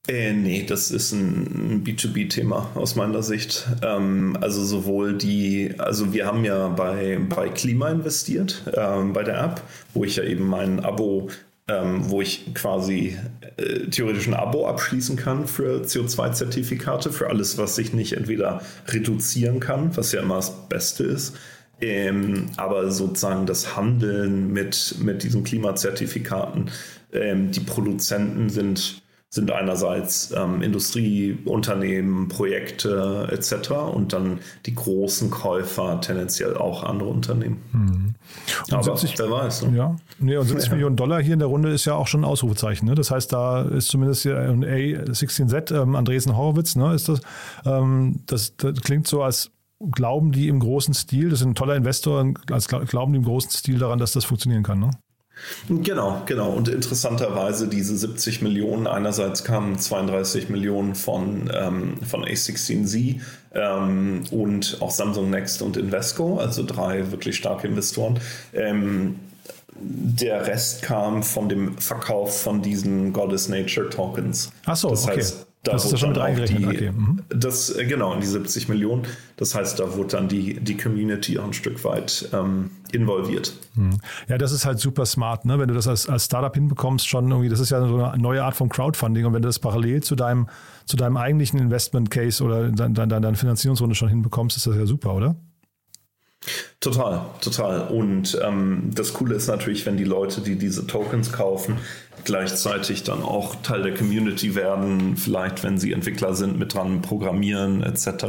Äh, 0.09 0.33
nee, 0.33 0.65
das 0.65 0.91
ist 0.91 1.13
ein 1.13 1.83
B2B-Thema 1.85 2.71
aus 2.75 2.95
meiner 2.95 3.23
Sicht. 3.23 3.67
Ähm, 3.83 4.37
also 4.41 4.65
sowohl 4.65 5.17
die, 5.17 5.75
also 5.79 6.13
wir 6.13 6.27
haben 6.27 6.45
ja 6.45 6.69
bei, 6.69 7.19
bei 7.29 7.49
Klima 7.49 7.91
investiert, 7.91 8.63
ähm, 8.77 9.13
bei 9.13 9.25
der 9.25 9.43
App, 9.43 9.63
wo 9.95 10.05
ich 10.05 10.17
ja 10.17 10.23
eben 10.23 10.47
mein 10.47 10.81
Abo 10.85 11.29
ähm, 11.69 12.09
wo 12.11 12.23
ich 12.23 12.55
quasi 12.55 13.17
äh, 13.57 13.87
theoretisch 13.91 14.29
ein 14.29 14.35
Abo 14.35 14.69
abschließen 14.69 15.17
kann 15.17 15.47
für 15.49 15.83
CO2-Zertifikate, 15.83 17.11
für 17.11 17.29
alles, 17.29 17.59
was 17.59 17.75
sich 17.75 17.93
nicht 17.93 18.13
entweder 18.13 18.63
reduzieren 18.87 19.59
kann, 19.59 19.97
was 19.97 20.13
ja 20.13 20.23
immer 20.23 20.37
das 20.37 20.69
Beste 20.69 21.05
ist, 21.05 21.37
ähm, 21.81 22.47
aber 22.57 22.91
sozusagen 22.91 23.47
das 23.47 23.77
Handeln 23.77 24.53
mit, 24.53 24.97
mit 25.01 25.25
diesen 25.25 25.43
Klimazertifikaten, 25.43 26.71
ähm, 27.13 27.51
die 27.51 27.61
Produzenten 27.61 28.49
sind 28.49 29.03
sind 29.37 29.53
einerseits 29.53 30.35
ähm, 30.37 30.63
Industrieunternehmen, 30.63 32.27
Projekte 32.29 33.29
etc. 33.31 33.71
und 33.95 34.13
dann 34.13 34.41
die 34.67 34.75
großen 34.75 35.31
Käufer 35.31 36.01
tendenziell 36.01 36.57
auch 36.57 36.83
andere 36.83 37.11
Unternehmen. 37.11 37.63
Mhm. 37.73 38.15
Aber 38.73 38.83
70, 38.83 39.19
wer 39.19 39.31
weiß. 39.31 39.67
Ne? 39.67 39.77
Ja, 39.77 39.97
nee, 40.19 40.37
und 40.37 40.47
70 40.47 40.67
ja. 40.69 40.75
Millionen 40.75 40.97
Dollar 40.97 41.23
hier 41.23 41.35
in 41.35 41.39
der 41.39 41.49
Runde 41.49 41.71
ist 41.71 41.85
ja 41.85 41.95
auch 41.95 42.09
schon 42.09 42.23
ein 42.23 42.25
Ausrufezeichen. 42.25 42.89
Ne? 42.89 42.97
Das 42.97 43.13
heißt, 43.13 43.33
da 43.33 43.63
ist 43.63 43.89
zumindest 43.89 44.23
hier 44.23 44.39
ein 44.39 44.65
A16Z, 44.65 45.81
ähm, 45.81 45.95
Andresen 45.95 46.37
Horowitz, 46.37 46.75
ne, 46.75 46.95
ist 46.95 47.09
das, 47.09 47.21
ähm, 47.65 48.21
das, 48.27 48.57
das 48.57 48.81
klingt 48.81 49.07
so, 49.07 49.23
als 49.23 49.53
glauben 49.93 50.33
die 50.33 50.49
im 50.49 50.59
großen 50.59 50.95
Stil, 50.95 51.29
das 51.29 51.41
ist 51.41 51.47
ein 51.47 51.55
toller 51.55 51.77
Investor, 51.77 52.33
als 52.51 52.67
glauben 52.69 53.13
die 53.13 53.19
im 53.19 53.25
großen 53.25 53.51
Stil 53.51 53.79
daran, 53.79 53.99
dass 53.99 54.13
das 54.13 54.25
funktionieren 54.25 54.63
kann. 54.63 54.81
Ne? 54.81 54.91
Genau, 55.69 56.23
genau. 56.27 56.51
Und 56.51 56.69
interessanterweise 56.69 57.69
diese 57.69 57.97
70 57.97 58.43
Millionen, 58.43 58.87
einerseits 58.87 59.45
kamen 59.45 59.79
32 59.79 60.49
Millionen 60.49 60.95
von, 60.95 61.51
ähm, 61.55 61.99
von 62.03 62.25
A16Z 62.25 63.21
ähm, 63.55 64.25
und 64.31 64.79
auch 64.81 64.91
Samsung 64.91 65.31
Next 65.31 65.63
und 65.63 65.77
Invesco, 65.77 66.39
also 66.39 66.65
drei 66.65 67.11
wirklich 67.11 67.37
starke 67.37 67.67
Investoren. 67.67 68.19
Ähm, 68.53 69.17
der 69.79 70.47
Rest 70.47 70.83
kam 70.83 71.23
von 71.23 71.49
dem 71.49 71.77
Verkauf 71.79 72.41
von 72.41 72.63
diesen 72.63 73.13
Goddess 73.13 73.49
Nature 73.49 73.91
Tokens. 73.91 74.51
Ach 74.65 74.77
so, 74.77 74.91
das 74.91 75.05
okay. 75.05 75.19
Heißt, 75.19 75.47
das 75.73 75.85
ist 75.85 75.93
ja 75.93 75.99
schon 75.99 76.11
mit 76.11 76.19
eingerechnet. 76.19 76.63
Die, 76.63 76.67
okay. 76.67 76.93
mhm. 76.93 77.23
das, 77.29 77.71
äh, 77.71 77.85
genau, 77.87 78.15
in 78.15 78.21
die 78.21 78.27
70 78.27 78.69
Millionen. 78.69 79.07
Das 79.37 79.55
heißt, 79.55 79.79
da 79.79 79.95
wurde 79.95 80.17
dann 80.17 80.29
die, 80.29 80.61
die 80.61 80.77
Community 80.77 81.39
auch 81.39 81.45
ein 81.45 81.53
Stück 81.53 81.85
weit 81.85 82.29
ähm, 82.33 82.71
involviert. 82.93 83.53
Mhm. 83.75 83.99
Ja, 84.29 84.39
das 84.39 84.53
ist 84.53 84.65
halt 84.65 84.79
super 84.79 85.07
smart, 85.07 85.45
ne? 85.45 85.59
wenn 85.59 85.69
du 85.69 85.75
das 85.75 85.89
als, 85.89 86.09
als 86.09 86.25
Startup 86.27 86.55
hinbekommst, 86.55 87.09
schon 87.09 87.31
irgendwie, 87.31 87.49
das 87.49 87.61
ist 87.61 87.71
ja 87.71 87.87
so 87.87 88.03
eine 88.05 88.23
neue 88.23 88.45
Art 88.45 88.57
von 88.57 88.69
Crowdfunding 88.69 89.27
und 89.27 89.35
wenn 89.35 89.43
du 89.43 89.49
das 89.49 89.59
parallel 89.59 90.03
zu 90.03 90.17
deinem, 90.17 90.49
zu 90.85 90.97
deinem 90.97 91.17
eigentlichen 91.17 91.59
Investment 91.59 92.11
Case 92.11 92.43
oder 92.43 92.71
deiner 92.71 93.07
dein, 93.07 93.23
dein 93.23 93.37
Finanzierungsrunde 93.37 93.95
schon 93.95 94.09
hinbekommst, 94.09 94.57
ist 94.57 94.67
das 94.67 94.77
ja 94.77 94.87
super, 94.87 95.15
oder? 95.15 95.37
Total, 96.81 97.27
total. 97.41 97.89
Und 97.89 98.39
ähm, 98.45 98.91
das 98.95 99.13
Coole 99.13 99.35
ist 99.35 99.49
natürlich, 99.49 99.87
wenn 99.87 99.97
die 99.97 100.05
Leute, 100.05 100.41
die 100.41 100.57
diese 100.57 100.87
Tokens 100.87 101.33
kaufen, 101.33 101.79
gleichzeitig 102.25 103.03
dann 103.03 103.23
auch 103.23 103.57
Teil 103.63 103.83
der 103.83 103.95
Community 103.95 104.55
werden, 104.55 105.17
vielleicht 105.17 105.65
wenn 105.65 105.79
sie 105.79 105.93
Entwickler 105.93 106.35
sind, 106.35 106.59
mit 106.59 106.75
dran 106.75 107.03
programmieren 107.03 107.83
etc. 107.83 108.27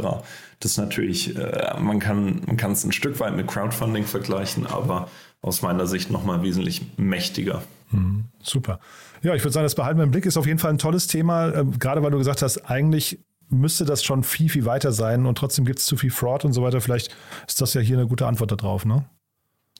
Das 0.60 0.72
ist 0.72 0.78
natürlich, 0.78 1.36
äh, 1.36 1.78
man 1.78 1.98
kann 1.98 2.42
man 2.46 2.56
kann 2.56 2.72
es 2.72 2.84
ein 2.84 2.92
Stück 2.92 3.20
weit 3.20 3.36
mit 3.36 3.46
Crowdfunding 3.46 4.04
vergleichen, 4.04 4.66
aber 4.66 5.08
aus 5.40 5.62
meiner 5.62 5.86
Sicht 5.86 6.10
nochmal 6.10 6.42
wesentlich 6.42 6.82
mächtiger. 6.96 7.62
Mhm, 7.90 8.24
super. 8.42 8.80
Ja, 9.22 9.34
ich 9.34 9.42
würde 9.42 9.52
sagen, 9.52 9.64
das 9.64 9.74
behalten 9.74 9.98
wir 9.98 10.04
im 10.04 10.10
Blick. 10.10 10.26
Ist 10.26 10.36
auf 10.36 10.46
jeden 10.46 10.58
Fall 10.58 10.72
ein 10.72 10.78
tolles 10.78 11.06
Thema, 11.06 11.48
äh, 11.48 11.64
gerade 11.78 12.02
weil 12.02 12.10
du 12.10 12.18
gesagt 12.18 12.42
hast, 12.42 12.58
eigentlich 12.70 13.20
müsste 13.50 13.84
das 13.84 14.04
schon 14.04 14.22
viel, 14.22 14.48
viel 14.48 14.64
weiter 14.64 14.92
sein 14.92 15.26
und 15.26 15.38
trotzdem 15.38 15.64
gibt 15.64 15.78
es 15.78 15.86
zu 15.86 15.96
viel 15.96 16.10
Fraud 16.10 16.44
und 16.44 16.52
so 16.52 16.62
weiter. 16.62 16.80
Vielleicht 16.80 17.14
ist 17.46 17.60
das 17.60 17.74
ja 17.74 17.80
hier 17.80 17.98
eine 17.98 18.06
gute 18.06 18.26
Antwort 18.26 18.52
darauf, 18.52 18.84
ne? 18.84 19.04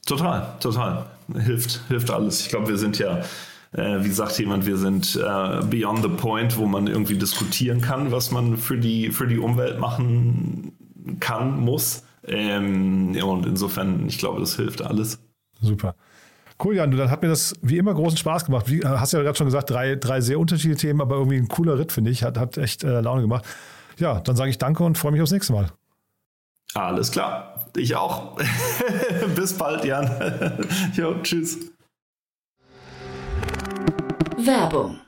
Total, 0.06 0.56
total. 0.60 1.06
Hilft, 1.34 1.80
hilft 1.88 2.10
alles. 2.10 2.40
Ich 2.40 2.48
glaube, 2.48 2.68
wir 2.68 2.78
sind 2.78 2.98
ja, 2.98 3.20
äh, 3.72 4.02
wie 4.02 4.10
sagt 4.10 4.38
jemand, 4.38 4.64
wir 4.64 4.78
sind 4.78 5.16
äh, 5.16 5.60
beyond 5.68 6.02
the 6.02 6.08
point, 6.08 6.56
wo 6.56 6.66
man 6.66 6.86
irgendwie 6.86 7.18
diskutieren 7.18 7.80
kann, 7.80 8.10
was 8.10 8.30
man 8.30 8.56
für 8.56 8.78
die, 8.78 9.10
für 9.10 9.26
die 9.26 9.38
Umwelt 9.38 9.78
machen 9.78 10.72
kann, 11.20 11.60
muss. 11.60 12.04
Ähm, 12.26 13.16
und 13.22 13.46
insofern, 13.46 14.06
ich 14.08 14.18
glaube, 14.18 14.40
das 14.40 14.56
hilft 14.56 14.82
alles. 14.82 15.18
Super. 15.60 15.94
Cool, 16.62 16.74
Jan, 16.74 16.90
dann 16.90 17.10
hat 17.10 17.22
mir 17.22 17.28
das 17.28 17.54
wie 17.62 17.78
immer 17.78 17.94
großen 17.94 18.18
Spaß 18.18 18.46
gemacht. 18.46 18.68
Wie, 18.68 18.80
äh, 18.80 18.86
hast 18.86 19.12
ja 19.12 19.22
gerade 19.22 19.36
schon 19.36 19.46
gesagt, 19.46 19.70
drei, 19.70 19.94
drei 19.94 20.20
sehr 20.20 20.40
unterschiedliche 20.40 20.80
Themen, 20.80 21.00
aber 21.00 21.16
irgendwie 21.16 21.36
ein 21.36 21.48
cooler 21.48 21.78
Ritt, 21.78 21.92
finde 21.92 22.10
ich. 22.10 22.24
Hat, 22.24 22.36
hat 22.36 22.58
echt 22.58 22.82
äh, 22.82 23.00
Laune 23.00 23.22
gemacht. 23.22 23.44
Ja, 23.98 24.20
dann 24.20 24.34
sage 24.34 24.50
ich 24.50 24.58
danke 24.58 24.82
und 24.82 24.98
freue 24.98 25.12
mich 25.12 25.22
aufs 25.22 25.30
nächste 25.30 25.52
Mal. 25.52 25.68
Alles 26.74 27.12
klar. 27.12 27.66
Ich 27.76 27.94
auch. 27.94 28.36
Bis 29.36 29.56
bald, 29.56 29.84
Jan. 29.84 30.66
jo, 30.94 31.14
tschüss. 31.22 31.58
Werbung. 34.36 34.98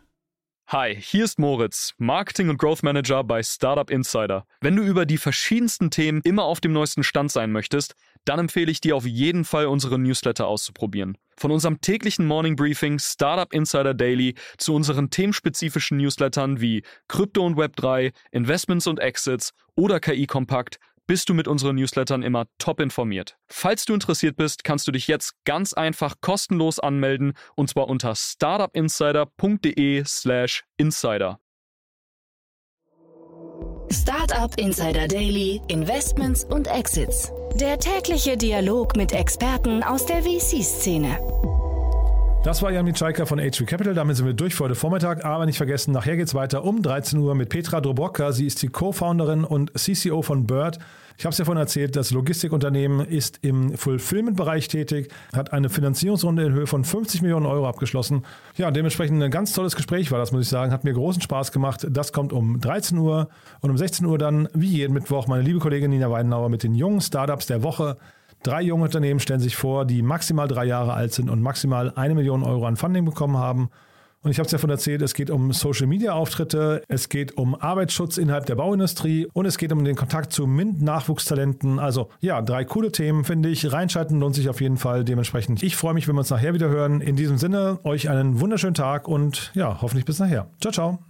Hi, 0.68 0.94
hier 0.94 1.24
ist 1.24 1.40
Moritz, 1.40 1.94
Marketing 1.98 2.48
und 2.48 2.58
Growth 2.58 2.84
Manager 2.84 3.24
bei 3.24 3.42
Startup 3.42 3.90
Insider. 3.90 4.46
Wenn 4.60 4.76
du 4.76 4.84
über 4.84 5.04
die 5.04 5.18
verschiedensten 5.18 5.90
Themen 5.90 6.20
immer 6.22 6.44
auf 6.44 6.60
dem 6.60 6.72
neuesten 6.72 7.02
Stand 7.02 7.32
sein 7.32 7.50
möchtest, 7.50 7.96
dann 8.24 8.38
empfehle 8.38 8.70
ich 8.70 8.80
dir 8.80 8.96
auf 8.96 9.04
jeden 9.06 9.44
Fall 9.44 9.66
unsere 9.66 9.98
Newsletter 9.98 10.46
auszuprobieren. 10.46 11.18
Von 11.36 11.50
unserem 11.50 11.80
täglichen 11.80 12.26
Morning 12.26 12.54
Briefing 12.56 12.98
Startup 12.98 13.52
Insider 13.52 13.92
Daily 13.94 14.34
zu 14.58 14.74
unseren 14.74 15.10
themenspezifischen 15.10 15.98
Newslettern 15.98 16.60
wie 16.60 16.82
Krypto 17.08 17.46
und 17.46 17.56
Web3, 17.56 18.12
Investments 18.30 18.86
und 18.86 19.00
Exits 19.00 19.52
oder 19.74 19.98
KI 20.00 20.26
Kompakt 20.26 20.76
bist 21.06 21.28
du 21.28 21.34
mit 21.34 21.46
unseren 21.48 21.74
Newslettern 21.74 22.22
immer 22.22 22.46
top 22.58 22.78
informiert. 22.78 23.36
Falls 23.48 23.84
du 23.84 23.94
interessiert 23.94 24.36
bist, 24.36 24.62
kannst 24.62 24.86
du 24.86 24.92
dich 24.92 25.08
jetzt 25.08 25.34
ganz 25.44 25.72
einfach 25.72 26.14
kostenlos 26.20 26.78
anmelden 26.78 27.32
und 27.56 27.68
zwar 27.68 27.88
unter 27.88 28.14
startupinsider.de/slash 28.14 30.62
insider. 30.76 31.40
Startup 33.90 34.56
Insider 34.56 35.08
Daily, 35.08 35.60
Investments 35.66 36.44
und 36.44 36.68
Exits. 36.68 37.32
Der 37.54 37.78
tägliche 37.78 38.36
Dialog 38.36 38.96
mit 38.96 39.12
Experten 39.12 39.82
aus 39.82 40.06
der 40.06 40.22
VC-Szene. 40.22 41.18
Das 42.42 42.62
war 42.62 42.72
Jan 42.72 42.86
Mitschaiker 42.86 43.26
von 43.26 43.38
HV 43.38 43.66
Capital. 43.66 43.92
Damit 43.92 44.16
sind 44.16 44.24
wir 44.24 44.32
durch 44.32 44.54
für 44.54 44.64
heute 44.64 44.74
Vormittag. 44.74 45.26
Aber 45.26 45.44
nicht 45.44 45.58
vergessen, 45.58 45.92
nachher 45.92 46.16
geht 46.16 46.26
es 46.26 46.34
weiter 46.34 46.64
um 46.64 46.80
13 46.80 47.18
Uhr 47.18 47.34
mit 47.34 47.50
Petra 47.50 47.82
Drobotka. 47.82 48.32
Sie 48.32 48.46
ist 48.46 48.62
die 48.62 48.68
Co-Founderin 48.68 49.44
und 49.44 49.72
CCO 49.78 50.22
von 50.22 50.46
Bird. 50.46 50.78
Ich 51.18 51.26
habe 51.26 51.32
es 51.32 51.38
ja 51.38 51.44
vorhin 51.44 51.60
erzählt, 51.60 51.96
das 51.96 52.12
Logistikunternehmen 52.12 53.06
ist 53.06 53.40
im 53.42 53.76
Fulfillment-Bereich 53.76 54.68
tätig, 54.68 55.12
hat 55.36 55.52
eine 55.52 55.68
Finanzierungsrunde 55.68 56.44
in 56.44 56.52
Höhe 56.54 56.66
von 56.66 56.82
50 56.82 57.20
Millionen 57.20 57.44
Euro 57.44 57.68
abgeschlossen. 57.68 58.24
Ja, 58.56 58.70
dementsprechend 58.70 59.22
ein 59.22 59.30
ganz 59.30 59.52
tolles 59.52 59.76
Gespräch 59.76 60.10
war 60.10 60.18
das, 60.18 60.32
muss 60.32 60.44
ich 60.44 60.48
sagen. 60.48 60.72
Hat 60.72 60.82
mir 60.82 60.94
großen 60.94 61.20
Spaß 61.20 61.52
gemacht. 61.52 61.86
Das 61.90 62.14
kommt 62.14 62.32
um 62.32 62.58
13 62.58 62.96
Uhr 62.96 63.28
und 63.60 63.68
um 63.68 63.76
16 63.76 64.06
Uhr 64.06 64.16
dann, 64.16 64.48
wie 64.54 64.68
jeden 64.68 64.94
Mittwoch, 64.94 65.26
meine 65.26 65.42
liebe 65.42 65.58
Kollegin 65.58 65.90
Nina 65.90 66.10
Weidenauer 66.10 66.48
mit 66.48 66.62
den 66.62 66.74
jungen 66.74 67.02
Startups 67.02 67.44
der 67.44 67.62
Woche. 67.62 67.98
Drei 68.42 68.62
junge 68.62 68.84
Unternehmen 68.84 69.20
stellen 69.20 69.40
sich 69.40 69.56
vor, 69.56 69.84
die 69.84 70.02
maximal 70.02 70.48
drei 70.48 70.64
Jahre 70.64 70.94
alt 70.94 71.12
sind 71.12 71.28
und 71.28 71.42
maximal 71.42 71.92
eine 71.94 72.14
Million 72.14 72.42
Euro 72.42 72.66
an 72.66 72.76
Funding 72.76 73.04
bekommen 73.04 73.36
haben. 73.36 73.70
Und 74.22 74.30
ich 74.30 74.38
habe 74.38 74.44
es 74.46 74.52
ja 74.52 74.58
von 74.58 74.68
erzählt, 74.68 75.00
es 75.00 75.14
geht 75.14 75.30
um 75.30 75.50
Social-Media-Auftritte, 75.52 76.82
es 76.88 77.08
geht 77.08 77.38
um 77.38 77.54
Arbeitsschutz 77.54 78.18
innerhalb 78.18 78.44
der 78.44 78.54
Bauindustrie 78.54 79.26
und 79.32 79.46
es 79.46 79.56
geht 79.56 79.72
um 79.72 79.82
den 79.82 79.96
Kontakt 79.96 80.32
zu 80.32 80.46
MINT-Nachwuchstalenten. 80.46 81.78
Also 81.78 82.10
ja, 82.20 82.42
drei 82.42 82.64
coole 82.64 82.92
Themen, 82.92 83.24
finde 83.24 83.48
ich. 83.48 83.72
Reinschalten 83.72 84.20
lohnt 84.20 84.34
sich 84.34 84.50
auf 84.50 84.60
jeden 84.60 84.76
Fall 84.76 85.04
dementsprechend. 85.04 85.62
Ich 85.62 85.74
freue 85.74 85.94
mich, 85.94 86.06
wenn 86.06 86.16
wir 86.16 86.20
uns 86.20 86.30
nachher 86.30 86.52
wieder 86.52 86.68
hören. 86.68 87.00
In 87.00 87.16
diesem 87.16 87.38
Sinne, 87.38 87.80
euch 87.82 88.10
einen 88.10 88.40
wunderschönen 88.40 88.74
Tag 88.74 89.08
und 89.08 89.52
ja, 89.54 89.80
hoffentlich 89.80 90.04
bis 90.04 90.18
nachher. 90.18 90.50
Ciao, 90.60 90.72
ciao. 90.72 91.09